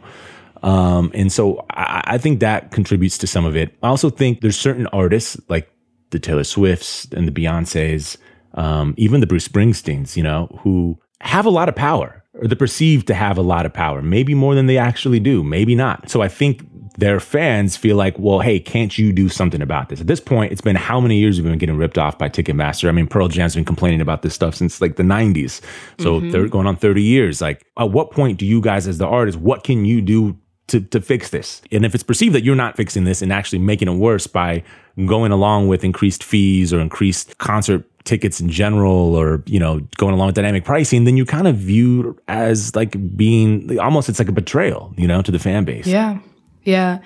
[0.64, 3.76] Um, and so I, I think that contributes to some of it.
[3.84, 5.72] I also think there's certain artists like
[6.10, 8.18] the Taylor Swifts and the Beyoncés,
[8.56, 12.56] um, even the Bruce Springsteens, you know, who have a lot of power or they're
[12.56, 16.10] perceived to have a lot of power, maybe more than they actually do, maybe not.
[16.10, 16.66] So I think
[16.98, 20.02] their fans feel like, well, hey, can't you do something about this?
[20.02, 22.88] At this point, it's been how many years we've been getting ripped off by Ticketmaster?
[22.88, 25.62] I mean, Pearl Jam's been complaining about this stuff since like the 90s.
[26.00, 26.32] So mm-hmm.
[26.32, 27.42] they're going on 30 years.
[27.42, 30.80] Like, at what point do you guys, as the artists, what can you do to,
[30.80, 31.62] to fix this?
[31.72, 34.64] And if it's perceived that you're not fixing this and actually making it worse by
[35.06, 40.14] going along with increased fees or increased concert tickets in general or you know going
[40.14, 44.30] along with dynamic pricing then you kind of view as like being almost it's like
[44.30, 45.86] a betrayal you know to the fan base.
[45.86, 46.20] Yeah.
[46.64, 47.00] Yeah.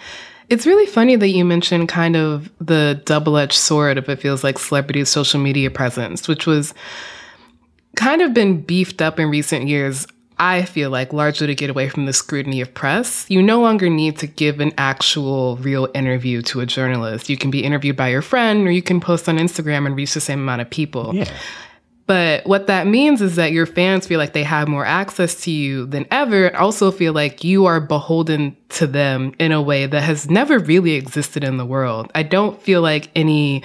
[0.49, 4.59] It's really funny that you mentioned kind of the double-edged sword if it feels like
[4.59, 6.73] celebrity social media presence which was
[7.95, 11.89] kind of been beefed up in recent years I feel like, largely to get away
[11.89, 13.25] from the scrutiny of press.
[13.29, 17.29] You no longer need to give an actual real interview to a journalist.
[17.29, 20.13] You can be interviewed by your friend or you can post on Instagram and reach
[20.13, 21.15] the same amount of people.
[21.15, 21.31] Yeah.
[22.05, 25.51] But what that means is that your fans feel like they have more access to
[25.51, 29.85] you than ever, and also feel like you are beholden to them in a way
[29.85, 32.11] that has never really existed in the world.
[32.13, 33.63] I don't feel like any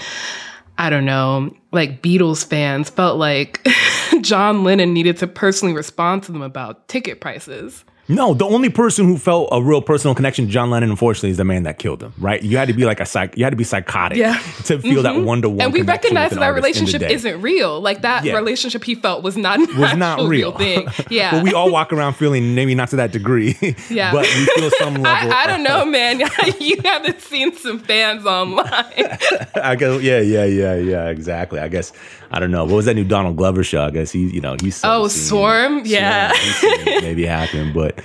[0.81, 3.67] I don't know, like Beatles fans felt like
[4.21, 7.85] John Lennon needed to personally respond to them about ticket prices.
[8.11, 11.37] No, the only person who felt a real personal connection to John Lennon, unfortunately, is
[11.37, 12.15] the man that killed him.
[12.19, 12.43] Right?
[12.43, 13.37] You had to be like a psych.
[13.37, 14.39] You had to be psychotic yeah.
[14.65, 15.03] to feel mm-hmm.
[15.03, 15.61] that one to one.
[15.61, 17.81] And we recognize that that relationship isn't real.
[17.83, 18.35] Like that yeah.
[18.35, 20.29] relationship he felt was not was not real.
[20.29, 20.89] real thing.
[21.11, 21.31] Yeah.
[21.31, 23.57] but we all walk around feeling maybe not to that degree.
[23.89, 24.13] Yeah.
[24.13, 25.33] but we feel some level.
[25.33, 26.21] I, I don't know, man.
[26.61, 28.85] you haven't seen some fans online.
[29.55, 30.03] I guess.
[30.03, 30.21] Yeah.
[30.21, 30.45] Yeah.
[30.45, 30.75] Yeah.
[30.75, 31.09] Yeah.
[31.09, 31.61] Exactly.
[31.61, 31.93] I guess.
[32.31, 32.65] I don't know.
[32.65, 33.83] What was that new Donald Glover show?
[33.83, 34.29] I guess he.
[34.29, 34.57] You know.
[34.61, 34.81] He's.
[34.85, 35.83] Oh, Swarm.
[35.85, 36.33] Yeah.
[36.33, 36.85] Swarm.
[37.03, 37.98] maybe happen, but.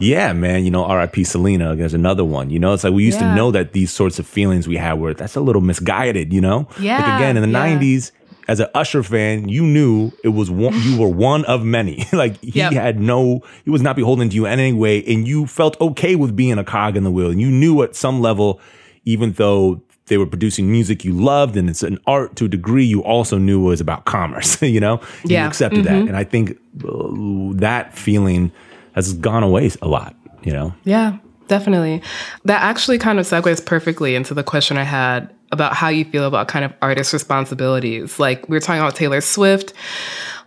[0.00, 0.64] Yeah, man.
[0.64, 1.24] You know, R.I.P.
[1.24, 1.76] Selena.
[1.76, 2.50] There's another one.
[2.50, 3.28] You know, it's like we used yeah.
[3.28, 6.32] to know that these sorts of feelings we had were that's a little misguided.
[6.32, 6.96] You know, yeah.
[6.96, 7.78] Like again, in the yeah.
[7.78, 8.10] '90s,
[8.48, 10.74] as an Usher fan, you knew it was one.
[10.82, 12.06] You were one of many.
[12.12, 12.72] like he yep.
[12.72, 13.42] had no.
[13.64, 16.58] He was not beholden to you in any way, and you felt okay with being
[16.58, 17.30] a cog in the wheel.
[17.30, 18.60] And you knew at some level,
[19.04, 22.84] even though they were producing music you loved and it's an art to a degree
[22.84, 25.42] you also knew was about commerce you know yeah.
[25.42, 26.00] you accepted mm-hmm.
[26.00, 28.50] that and i think uh, that feeling
[28.94, 30.74] has gone away a lot, you know?
[30.84, 32.02] Yeah, definitely.
[32.44, 36.24] That actually kind of segues perfectly into the question I had about how you feel
[36.24, 38.18] about kind of artist responsibilities.
[38.18, 39.72] Like we were talking about Taylor Swift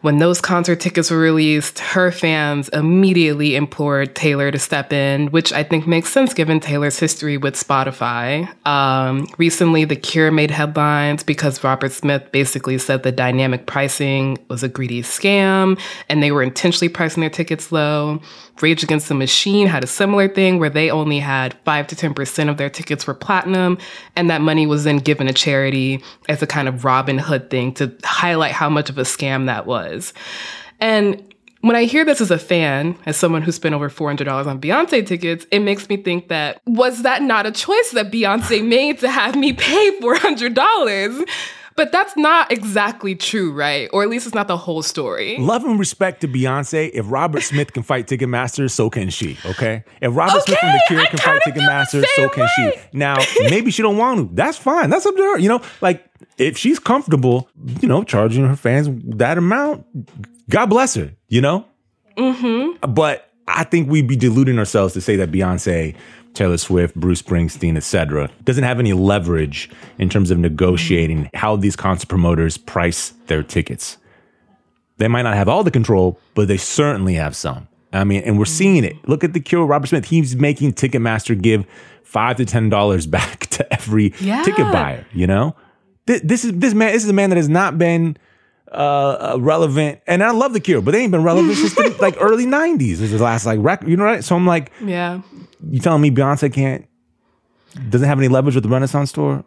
[0.04, 5.54] when those concert tickets were released, her fans immediately implored Taylor to step in, which
[5.54, 8.54] I think makes sense given Taylor's history with Spotify.
[8.68, 14.62] Um, recently, The Cure made headlines because Robert Smith basically said the dynamic pricing was
[14.62, 18.20] a greedy scam and they were intentionally pricing their tickets low.
[18.62, 22.50] Rage Against the Machine had a similar thing where they only had 5 to 10%
[22.50, 23.78] of their tickets were platinum,
[24.16, 27.74] and that money was then given to charity as a kind of Robin Hood thing
[27.76, 29.93] to highlight how much of a scam that was.
[30.80, 34.60] And when I hear this as a fan, as someone who spent over $400 on
[34.60, 39.00] Beyonce tickets, it makes me think that was that not a choice that Beyonce made
[39.00, 41.26] to have me pay $400?
[41.76, 43.90] But that's not exactly true, right?
[43.94, 45.38] Or at least it's not the whole story.
[45.40, 46.92] Love and respect to Beyonce.
[46.94, 49.38] If Robert Smith can fight Ticketmaster, so can she.
[49.46, 49.84] Okay.
[50.02, 52.50] If Robert okay, Smith from The Cure can fight Ticketmaster, so can way.
[52.56, 52.72] she.
[52.94, 53.18] Now,
[53.50, 54.36] maybe she don't want to.
[54.36, 54.90] That's fine.
[54.90, 55.40] That's up to her.
[55.40, 56.06] You know, like
[56.38, 57.50] if she's comfortable,
[57.82, 59.86] you know, charging her fans that amount,
[60.50, 61.14] God bless her.
[61.28, 61.66] You know.
[62.18, 62.94] Mm-hmm.
[62.94, 65.96] But I think we'd be deluding ourselves to say that Beyonce
[66.34, 71.38] Taylor Swift, Bruce Springsteen, etc., doesn't have any leverage in terms of negotiating mm-hmm.
[71.38, 73.98] how these concert promoters price their tickets.
[74.98, 77.68] They might not have all the control, but they certainly have some.
[77.92, 78.54] I mean, and we're mm-hmm.
[78.54, 79.08] seeing it.
[79.08, 80.06] Look at the Cure, Robert Smith.
[80.06, 81.66] He's making Ticketmaster give
[82.04, 84.44] five to ten dollars back to every yeah.
[84.44, 85.06] ticket buyer.
[85.14, 85.56] You know,
[86.06, 86.94] this, this, is this man.
[86.94, 88.18] This is a man that has not been
[88.74, 91.96] uh, uh, relevant, and I love the Cure, but they ain't been relevant since the,
[92.02, 92.98] like early '90s.
[92.98, 93.88] This is the last like record.
[93.88, 94.24] You know, right?
[94.24, 95.22] So I'm like, yeah,
[95.70, 96.88] you telling me Beyonce can't
[97.90, 99.44] doesn't have any leverage with the Renaissance store,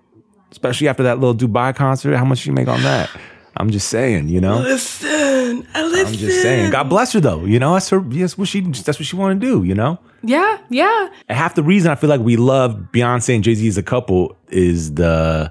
[0.51, 2.17] especially after that little Dubai concert?
[2.17, 3.11] How much she make on that?
[3.59, 4.59] I'm just saying, you know.
[4.59, 6.07] Listen, listen.
[6.07, 6.71] I'm just saying.
[6.73, 7.45] God bless her, though.
[7.45, 8.05] You know, that's her.
[8.11, 8.61] Yes, what she.
[8.61, 9.65] That's what she want to do.
[9.65, 9.99] You know.
[10.23, 11.09] Yeah, yeah.
[11.29, 13.83] And half the reason I feel like we love Beyonce and Jay Z as a
[13.83, 15.51] couple is the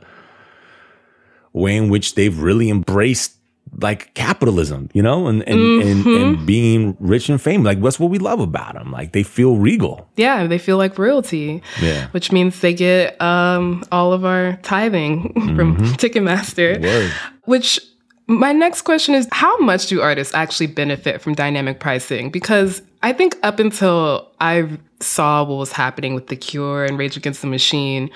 [1.53, 3.37] way in which they've really embraced
[3.81, 6.09] like capitalism, you know, and and, mm-hmm.
[6.09, 7.65] and and being rich and famous.
[7.65, 8.91] Like that's what we love about them.
[8.91, 10.07] Like they feel regal.
[10.15, 11.61] Yeah, they feel like royalty.
[11.81, 15.93] Yeah, which means they get um, all of our tithing from mm-hmm.
[15.93, 16.81] Ticketmaster.
[16.81, 17.11] Word.
[17.45, 17.79] Which
[18.27, 22.29] my next question is how much do artists actually benefit from dynamic pricing?
[22.31, 24.67] Because I think up until I
[24.99, 28.09] saw what was happening with The Cure and Rage Against the Machine,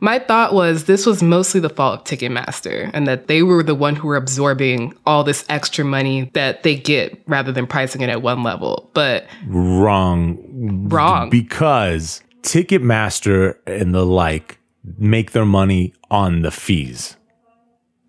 [0.00, 3.74] my thought was this was mostly the fault of Ticketmaster and that they were the
[3.74, 8.08] one who were absorbing all this extra money that they get rather than pricing it
[8.08, 8.90] at one level.
[8.94, 10.38] But wrong.
[10.88, 11.30] Wrong.
[11.30, 14.58] Because Ticketmaster and the like
[14.96, 17.16] make their money on the fees.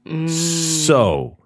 [0.06, 0.30] Mm.
[0.30, 1.38] So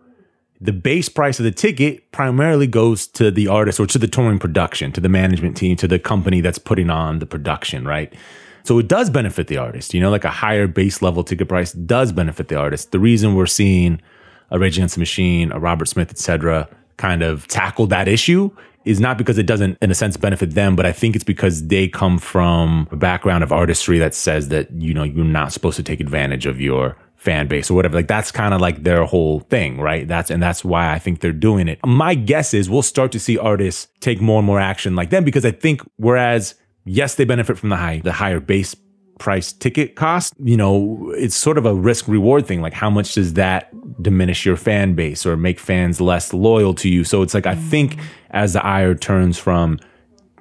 [0.59, 4.39] the base price of the ticket primarily goes to the artist or to the touring
[4.39, 8.13] production, to the management team, to the company that's putting on the production, right?
[8.63, 9.93] So it does benefit the artist.
[9.93, 12.91] You know, like a higher base level ticket price does benefit the artist.
[12.91, 14.01] The reason we're seeing
[14.51, 18.51] a Rage Against the Machine, a Robert Smith, etc., kind of tackle that issue
[18.85, 21.67] is not because it doesn't, in a sense, benefit them, but I think it's because
[21.67, 25.77] they come from a background of artistry that says that, you know, you're not supposed
[25.77, 27.95] to take advantage of your fan base or whatever.
[27.95, 30.05] Like that's kind of like their whole thing, right?
[30.05, 31.79] That's and that's why I think they're doing it.
[31.85, 35.23] My guess is we'll start to see artists take more and more action like them
[35.23, 38.75] because I think whereas yes, they benefit from the high, the higher base
[39.19, 40.33] price ticket cost.
[40.43, 42.61] You know, it's sort of a risk reward thing.
[42.61, 46.89] Like, how much does that diminish your fan base or make fans less loyal to
[46.89, 47.03] you?
[47.03, 47.97] So it's like, I think
[48.31, 49.79] as the ire turns from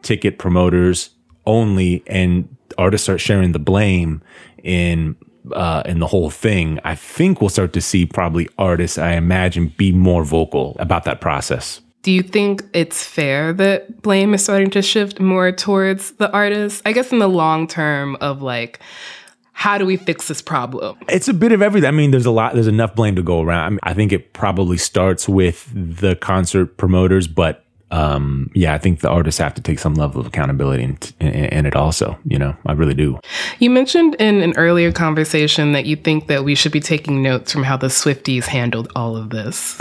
[0.03, 1.11] ticket promoters
[1.47, 4.23] only and artists start sharing the blame
[4.63, 5.17] in
[5.53, 9.73] uh, in the whole thing, I think we'll start to see probably artists, I imagine,
[9.77, 11.81] be more vocal about that process.
[12.03, 16.83] Do you think it's fair that blame is starting to shift more towards the artists?
[16.85, 18.81] I guess in the long term of like,
[19.53, 20.99] how do we fix this problem?
[21.09, 21.87] It's a bit of everything.
[21.87, 23.65] I mean, there's a lot, there's enough blame to go around.
[23.65, 28.79] I, mean, I think it probably starts with the concert promoters, but um, yeah, I
[28.79, 32.19] think the artists have to take some level of accountability in, in, in, it also.
[32.25, 33.21] You know, I really do.
[33.61, 37.53] You mentioned in an earlier conversation that you think that we should be taking notes
[37.53, 39.79] from how the Swifties handled all of this.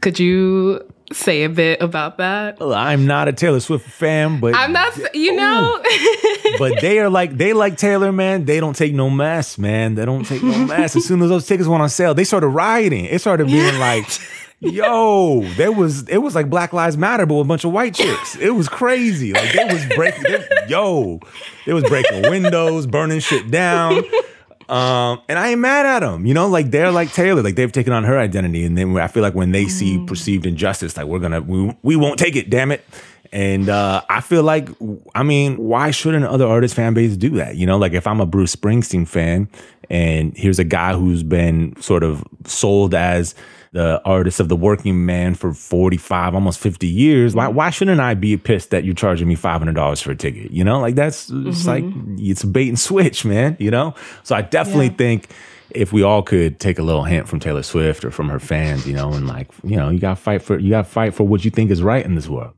[0.00, 2.58] Could you say a bit about that?
[2.58, 4.96] Well, I'm not a Taylor Swift fan, but I'm not.
[5.14, 5.36] You oh.
[5.36, 8.44] know, but they are like they like Taylor, man.
[8.44, 9.94] They don't take no mess, man.
[9.94, 10.96] They don't take no mess.
[10.96, 13.04] As soon as those tickets went on sale, they started rioting.
[13.06, 14.06] It started being like.
[14.58, 17.92] Yo, there was it was like Black Lives Matter, but with a bunch of white
[17.92, 18.36] chicks.
[18.36, 19.34] It was crazy.
[19.34, 20.22] Like they was breaking.
[20.22, 21.20] They, yo,
[21.66, 24.02] it was breaking windows, burning shit down.
[24.68, 27.70] Um, and I ain't mad at them, you know, like they're like Taylor, like they've
[27.70, 28.64] taken on her identity.
[28.64, 30.06] And then I feel like when they see mm.
[30.06, 32.84] perceived injustice, like we're gonna, we, we won't take it, damn it.
[33.32, 34.68] And uh, I feel like,
[35.14, 37.56] I mean, why shouldn't other artist fan base do that?
[37.56, 39.48] You know, like if I'm a Bruce Springsteen fan
[39.90, 43.34] and here's a guy who's been sort of sold as
[43.76, 47.34] the artist of the working man for 45, almost 50 years.
[47.34, 50.50] Why, why shouldn't I be pissed that you're charging me $500 for a ticket?
[50.50, 51.50] You know, like that's mm-hmm.
[51.50, 51.84] it's like,
[52.16, 53.94] it's a bait and switch, man, you know?
[54.22, 54.96] So I definitely yeah.
[54.96, 55.28] think
[55.68, 58.86] if we all could take a little hint from Taylor Swift or from her fans,
[58.86, 61.12] you know, and like, you know, you got to fight for, you got to fight
[61.12, 62.54] for what you think is right in this world.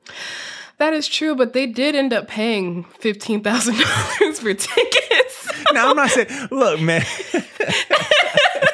[0.77, 5.51] That is true, but they did end up paying fifteen thousand dollars for tickets.
[5.73, 7.05] now I'm not saying, look, man,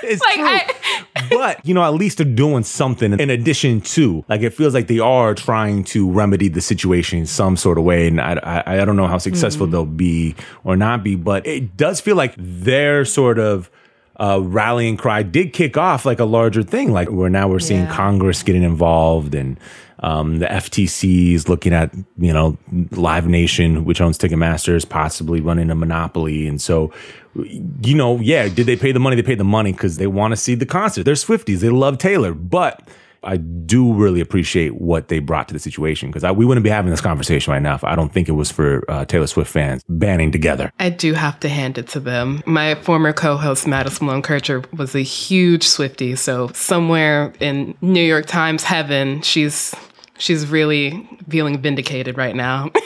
[0.02, 0.44] it's like true.
[0.44, 4.24] I, but you know, at least they're doing something in addition to.
[4.28, 7.84] Like it feels like they are trying to remedy the situation in some sort of
[7.84, 9.70] way, and I I, I don't know how successful mm.
[9.70, 13.70] they'll be or not be, but it does feel like they're sort of
[14.16, 17.82] uh, rallying cry did kick off like a larger thing, like where now we're seeing
[17.82, 17.94] yeah.
[17.94, 19.58] Congress getting involved and
[20.00, 22.58] um, the FTC is looking at you know
[22.90, 26.92] Live Nation, which owns Ticketmasters, possibly running a monopoly, and so
[27.34, 29.16] you know, yeah, did they pay the money?
[29.16, 31.04] They paid the money because they want to see the concert.
[31.04, 32.86] They're Swifties, they love Taylor, but
[33.24, 36.90] I do really appreciate what they brought to the situation because we wouldn't be having
[36.90, 39.82] this conversation right now if I don't think it was for uh, Taylor Swift fans
[39.88, 40.72] banding together.
[40.78, 42.42] I do have to hand it to them.
[42.46, 48.26] My former co-host Madison Malone Kircher was a huge Swiftie, so somewhere in New York
[48.26, 49.74] Times heaven, she's
[50.18, 52.70] she's really feeling vindicated right now.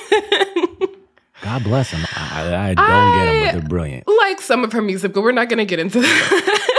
[1.42, 2.04] God bless them.
[2.14, 4.08] I, I don't I get them, but they're brilliant.
[4.08, 6.74] Like some of her music, but we're not going to get into that.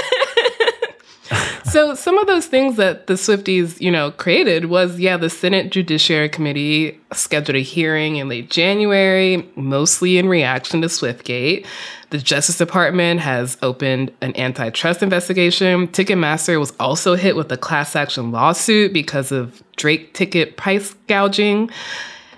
[1.72, 5.72] so some of those things that the Swifties, you know, created was yeah, the Senate
[5.72, 11.66] Judiciary Committee scheduled a hearing in late January, mostly in reaction to Swiftgate.
[12.10, 15.88] The Justice Department has opened an antitrust investigation.
[15.90, 21.70] Ticketmaster was also hit with a class action lawsuit because of Drake ticket price gouging.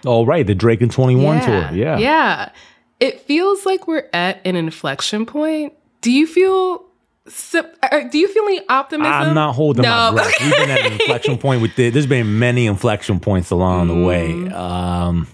[0.06, 1.78] All right, the Drake and 21 yeah, tour.
[1.78, 1.98] Yeah.
[1.98, 2.52] Yeah.
[3.00, 5.74] It feels like we're at an inflection point.
[6.02, 6.86] Do you feel
[7.28, 9.14] so, uh, do you feel any optimism?
[9.14, 9.90] I'm not holding no.
[9.90, 10.34] my breath.
[10.42, 11.94] We've been at an inflection point with this.
[11.94, 13.88] There's been many inflection points along mm.
[13.90, 14.30] the way.
[14.30, 14.54] Mm.
[14.54, 15.28] Um,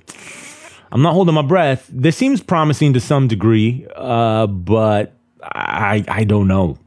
[0.92, 1.90] I'm not holding my breath.
[1.92, 6.78] This seems promising to some degree, uh, but I I don't know.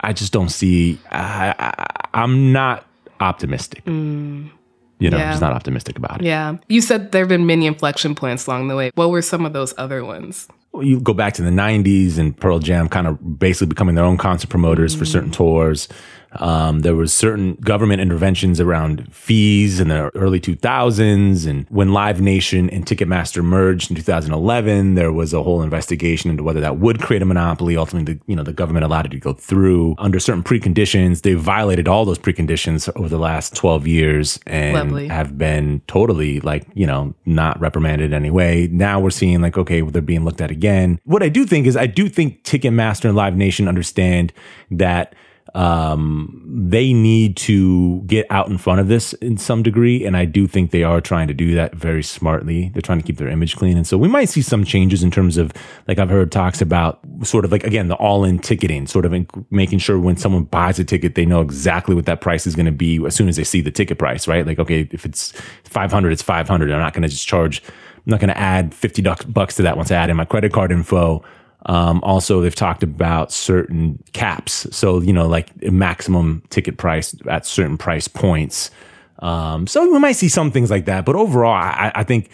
[0.00, 0.98] I just don't see.
[1.10, 2.86] I, I, am not
[3.20, 3.84] optimistic.
[3.84, 4.50] Mm.
[4.98, 5.32] You know, yeah.
[5.32, 6.26] Just not optimistic about it.
[6.26, 6.56] Yeah.
[6.68, 8.90] You said there have been many inflection points along the way.
[8.94, 10.48] What were some of those other ones?
[10.82, 14.16] you go back to the 90s and Pearl Jam kind of basically becoming their own
[14.16, 14.98] concert promoters mm-hmm.
[14.98, 15.88] for certain tours.
[16.32, 21.46] Um, there was certain government interventions around fees in the early 2000s.
[21.46, 26.42] And when Live Nation and Ticketmaster merged in 2011, there was a whole investigation into
[26.42, 27.76] whether that would create a monopoly.
[27.76, 31.22] Ultimately, the, you know, the government allowed it to go through under certain preconditions.
[31.22, 35.08] They violated all those preconditions over the last 12 years and Lovely.
[35.08, 38.66] have been totally like, you know, not reprimanded anyway.
[38.68, 41.00] Now we're seeing like, okay, well, they're being looked at again.
[41.04, 44.32] What I do think is I do think Ticketmaster and Live Nation understand
[44.70, 45.14] that
[45.56, 50.04] um, they need to get out in front of this in some degree.
[50.04, 52.68] And I do think they are trying to do that very smartly.
[52.74, 53.78] They're trying to keep their image clean.
[53.78, 55.52] And so we might see some changes in terms of,
[55.88, 59.14] like, I've heard talks about sort of like, again, the all in ticketing, sort of
[59.50, 62.66] making sure when someone buys a ticket, they know exactly what that price is going
[62.66, 64.46] to be as soon as they see the ticket price, right?
[64.46, 65.32] Like, okay, if it's
[65.64, 66.70] 500, it's 500.
[66.70, 69.78] I'm not going to just charge, I'm not going to add 50 bucks to that
[69.78, 71.24] once I add in my credit card info.
[71.66, 74.66] Um, also, they've talked about certain caps.
[74.74, 78.70] So, you know, like maximum ticket price at certain price points.
[79.18, 81.04] Um, so we might see some things like that.
[81.04, 82.30] But overall, I, I think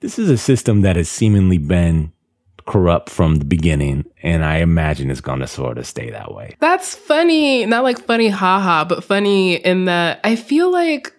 [0.00, 2.12] this is a system that has seemingly been
[2.66, 4.06] corrupt from the beginning.
[4.22, 6.56] And I imagine it's to sort of stay that way.
[6.60, 7.66] That's funny.
[7.66, 11.12] Not like funny, haha, but funny in that I feel like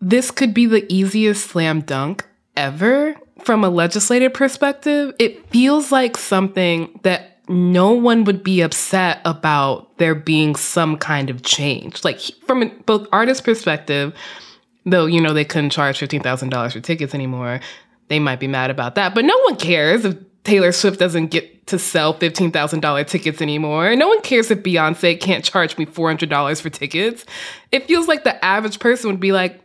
[0.00, 2.26] this could be the easiest slam dunk
[2.56, 3.14] ever
[3.44, 9.96] from a legislative perspective, it feels like something that no one would be upset about
[9.98, 12.04] there being some kind of change.
[12.04, 14.14] Like from a, both artist perspective,
[14.86, 17.60] though you know they couldn't charge fifteen thousand dollars for tickets anymore,
[18.08, 19.14] they might be mad about that.
[19.14, 23.42] But no one cares if Taylor Swift doesn't get to sell fifteen thousand dollar tickets
[23.42, 23.94] anymore.
[23.96, 27.24] No one cares if Beyonce can't charge me four hundred dollars for tickets.
[27.72, 29.60] It feels like the average person would be like,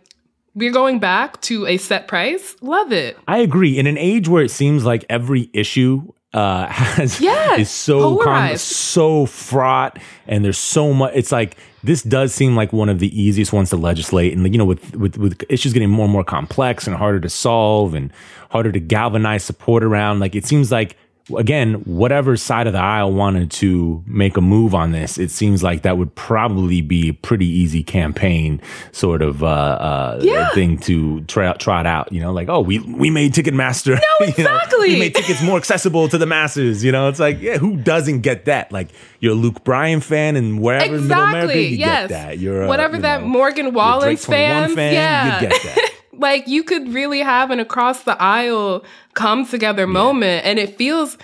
[0.55, 2.55] we're going back to a set price.
[2.61, 3.17] Love it.
[3.27, 3.77] I agree.
[3.77, 8.57] In an age where it seems like every issue uh, has yes, is so con-
[8.57, 11.11] so fraught, and there's so much.
[11.15, 14.57] It's like this does seem like one of the easiest ones to legislate, and you
[14.57, 18.11] know, with with with issues getting more and more complex and harder to solve and
[18.49, 20.19] harder to galvanize support around.
[20.19, 20.97] Like it seems like
[21.35, 25.63] again, whatever side of the aisle wanted to make a move on this, it seems
[25.63, 28.61] like that would probably be a pretty easy campaign
[28.91, 30.49] sort of uh, uh, yeah.
[30.51, 32.11] thing to try trot out.
[32.11, 33.95] You know, like oh, we we made Ticketmaster.
[33.95, 34.43] No, exactly.
[34.89, 36.83] you know, we made tickets more accessible to the masses.
[36.83, 38.71] You know, it's like yeah, who doesn't get that?
[38.71, 41.01] Like you're a Luke Bryan fan, and wherever exactly.
[41.01, 42.01] in Middle America, you yes.
[42.01, 42.37] get that.
[42.37, 45.41] You're a, whatever you that Morgan Wallen fan, fan, yeah.
[45.41, 45.91] you get that.
[46.19, 49.87] Like you could really have an across the aisle come together yeah.
[49.87, 51.17] moment and it feels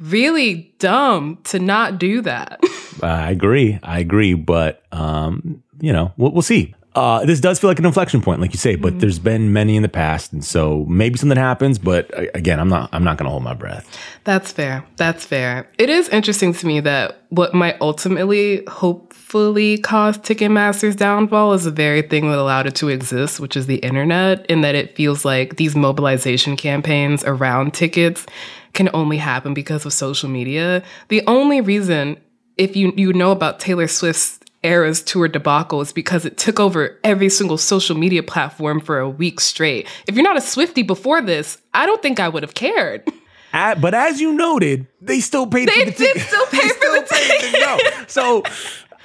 [0.00, 2.60] really dumb to not do that.
[3.02, 3.78] I agree.
[3.82, 4.34] I agree.
[4.34, 8.40] But um you know we'll, we'll see uh, this does feel like an inflection point,
[8.40, 11.76] like you say, but there's been many in the past, and so maybe something happens.
[11.76, 12.88] But uh, again, I'm not.
[12.92, 13.98] I'm not going to hold my breath.
[14.22, 14.84] That's fair.
[14.96, 15.68] That's fair.
[15.76, 21.72] It is interesting to me that what might ultimately, hopefully, cause Ticketmaster's downfall is the
[21.72, 25.24] very thing that allowed it to exist, which is the internet, in that it feels
[25.24, 28.24] like these mobilization campaigns around tickets
[28.72, 30.82] can only happen because of social media.
[31.08, 32.20] The only reason,
[32.56, 36.98] if you you know about Taylor Swift's Eras tour debacle is because it took over
[37.04, 39.86] every single social media platform for a week straight.
[40.08, 43.06] If you're not a Swifty before this, I don't think I would have cared.
[43.52, 46.22] At, but as you noted, they still paid They for the did ticket.
[46.22, 47.78] still pay for the paid to go.
[48.08, 48.42] So,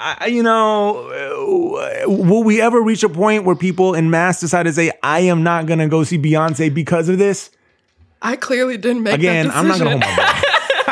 [0.00, 4.62] I, you know, uh, will we ever reach a point where people in mass decide
[4.62, 7.50] to say, "I am not going to go see Beyonce because of this"?
[8.22, 10.44] I clearly didn't make Again, I'm not going to hold my breath.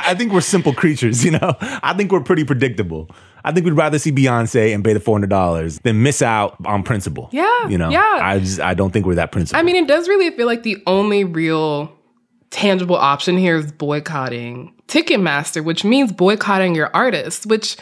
[0.07, 1.57] I think we're simple creatures, you know.
[1.61, 3.11] I think we're pretty predictable.
[3.45, 6.57] I think we'd rather see Beyonce and pay the four hundred dollars than miss out
[6.65, 7.29] on principle.
[7.33, 7.91] Yeah, you know.
[7.91, 8.19] yeah.
[8.21, 9.61] I just I don't think we're that principled.
[9.61, 11.93] I mean, it does really feel like the only real
[12.51, 17.77] tangible option here is boycotting Ticketmaster, which means boycotting your artist, which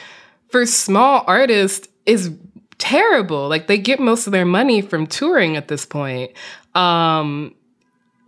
[0.48, 2.30] for small artists is
[2.78, 3.48] terrible.
[3.48, 6.32] Like they get most of their money from touring at this point.
[6.74, 7.54] Um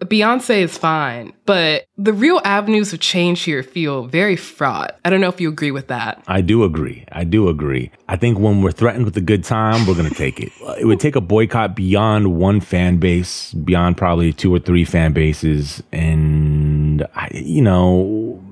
[0.00, 4.98] Beyonce is fine, but the real avenues of change here feel very fraught.
[5.04, 6.22] I don't know if you agree with that.
[6.28, 7.06] I do agree.
[7.12, 7.90] I do agree.
[8.06, 10.52] I think when we're threatened with a good time, we're going to take it.
[10.78, 15.14] It would take a boycott beyond one fan base, beyond probably two or three fan
[15.14, 15.82] bases.
[15.90, 18.44] And, I, you know,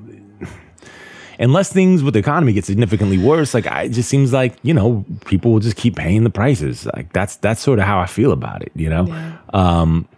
[1.39, 4.73] unless things with the economy get significantly worse, like I, it just seems like, you
[4.73, 6.87] know, people will just keep paying the prices.
[6.97, 9.37] Like that's, that's sort of how I feel about it, you know?
[9.53, 10.09] Um,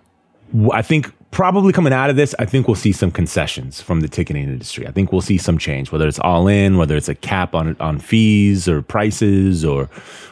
[0.53, 4.01] w- I think probably coming out of this, I think we'll see some concessions from
[4.01, 4.87] the ticketing industry.
[4.87, 7.77] I think we'll see some change, whether it's all in, whether it's a cap on
[7.81, 9.89] on fees or prices or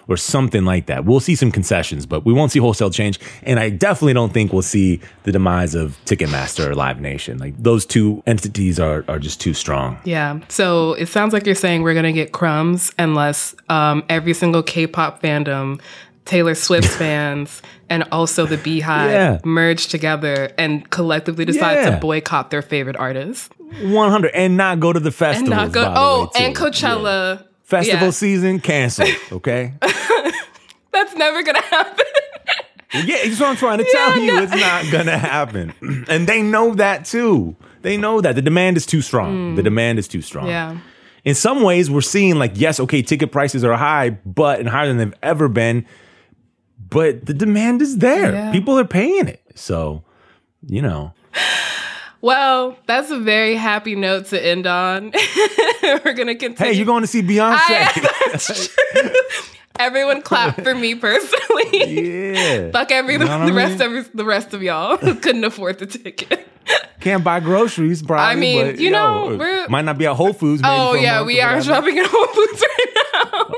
[0.07, 1.05] or something like that.
[1.05, 3.19] We'll see some concessions, but we won't see wholesale change.
[3.43, 7.39] And I definitely don't think we'll see the demise of Ticketmaster or Live Nation.
[7.39, 9.99] Like those two entities are are just too strong.
[10.05, 10.41] Yeah.
[10.49, 14.87] So it sounds like you're saying we're to get crumbs unless um, every single K
[14.87, 15.81] pop fandom,
[16.25, 17.61] Taylor Swift fans,
[17.91, 19.39] and also the BeyHive Yeah.
[19.45, 21.91] merge together and collectively decide Yeah.
[21.91, 23.51] to boycott their favorite artists.
[23.83, 25.93] 100 and not go to the And not go.
[25.95, 27.39] Oh, way, and Coachella.
[27.41, 27.47] Yeah.
[27.65, 29.73] Festival season canceled, okay?
[30.93, 32.05] That's never going to happen.
[33.05, 34.39] Yeah, that's what I'm trying to tell you.
[34.39, 35.75] It's not gonna happen,
[36.09, 37.57] and they know that too.
[37.83, 39.57] They know that the demand is too strong.
[39.57, 40.47] The demand is too strong.
[40.47, 40.51] Mm.
[40.51, 40.77] Yeah.
[41.25, 44.87] In some ways, we're seeing like, yes, okay, ticket prices are high, but and higher
[44.87, 45.85] than they've ever been.
[46.95, 48.33] But the demand is there.
[48.33, 48.53] Yeah.
[48.53, 49.43] People are paying it.
[49.55, 50.03] So,
[50.67, 51.13] you know,
[52.25, 55.13] Well, that's a very happy note to end on.
[55.83, 56.73] we're going to continue.
[56.73, 58.71] hey, you're going to see Beyonce.
[59.79, 62.33] Everyone clap for me personally.
[62.33, 62.71] yeah.
[62.71, 63.27] Fuck everyone.
[63.27, 66.47] You know the I rest of the rest of y'all who couldn't afford the ticket.
[67.01, 68.25] Can't buy groceries, probably.
[68.25, 70.63] I mean, but, you know, yo, might not be at Whole Foods.
[70.63, 72.94] maybe oh yeah, we are shopping at Whole Foods right now.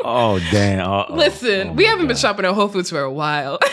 [0.05, 0.81] Oh damn!
[0.89, 1.15] Uh-oh.
[1.15, 3.59] Listen, Oh, we haven't been shopping at Whole Foods for a while.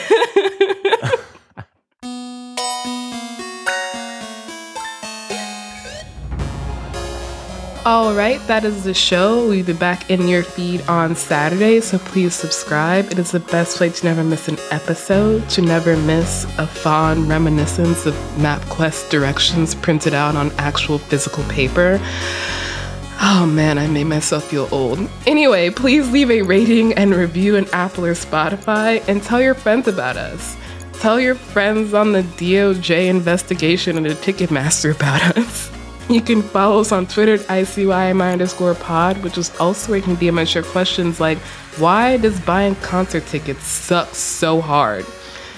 [7.85, 9.45] All right, that is the show.
[9.49, 13.11] We'll be back in your feed on Saturday, so please subscribe.
[13.11, 17.27] It is the best way to never miss an episode, to never miss a fond
[17.27, 21.99] reminiscence of MapQuest directions printed out on actual physical paper.
[23.21, 24.99] Oh man, I made myself feel old.
[25.25, 29.87] Anyway, please leave a rating and review in Apple or Spotify and tell your friends
[29.87, 30.57] about us.
[30.93, 35.71] Tell your friends on the DOJ investigation and the Ticketmaster about us.
[36.09, 40.03] You can follow us on Twitter at ICYMI underscore pod, which is also where you
[40.03, 41.37] can DM us your questions like,
[41.77, 45.05] why does buying concert tickets suck so hard?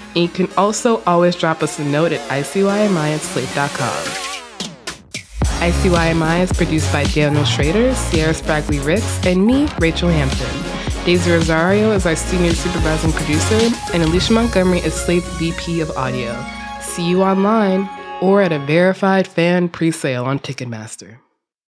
[0.09, 4.34] And you can also always drop us a note at ICYMI at slate.com.
[5.59, 11.05] ICYMI is produced by Daniel Schroeder, Sierra Spragley Ricks, and me, Rachelle Hampton.
[11.05, 16.35] Daisy Rosario is our senior supervising producer, and Alicia Montgomery is Slate's VP of audio.
[16.81, 17.89] See you online
[18.21, 21.19] or at a verified fan presale on Ticketmaster.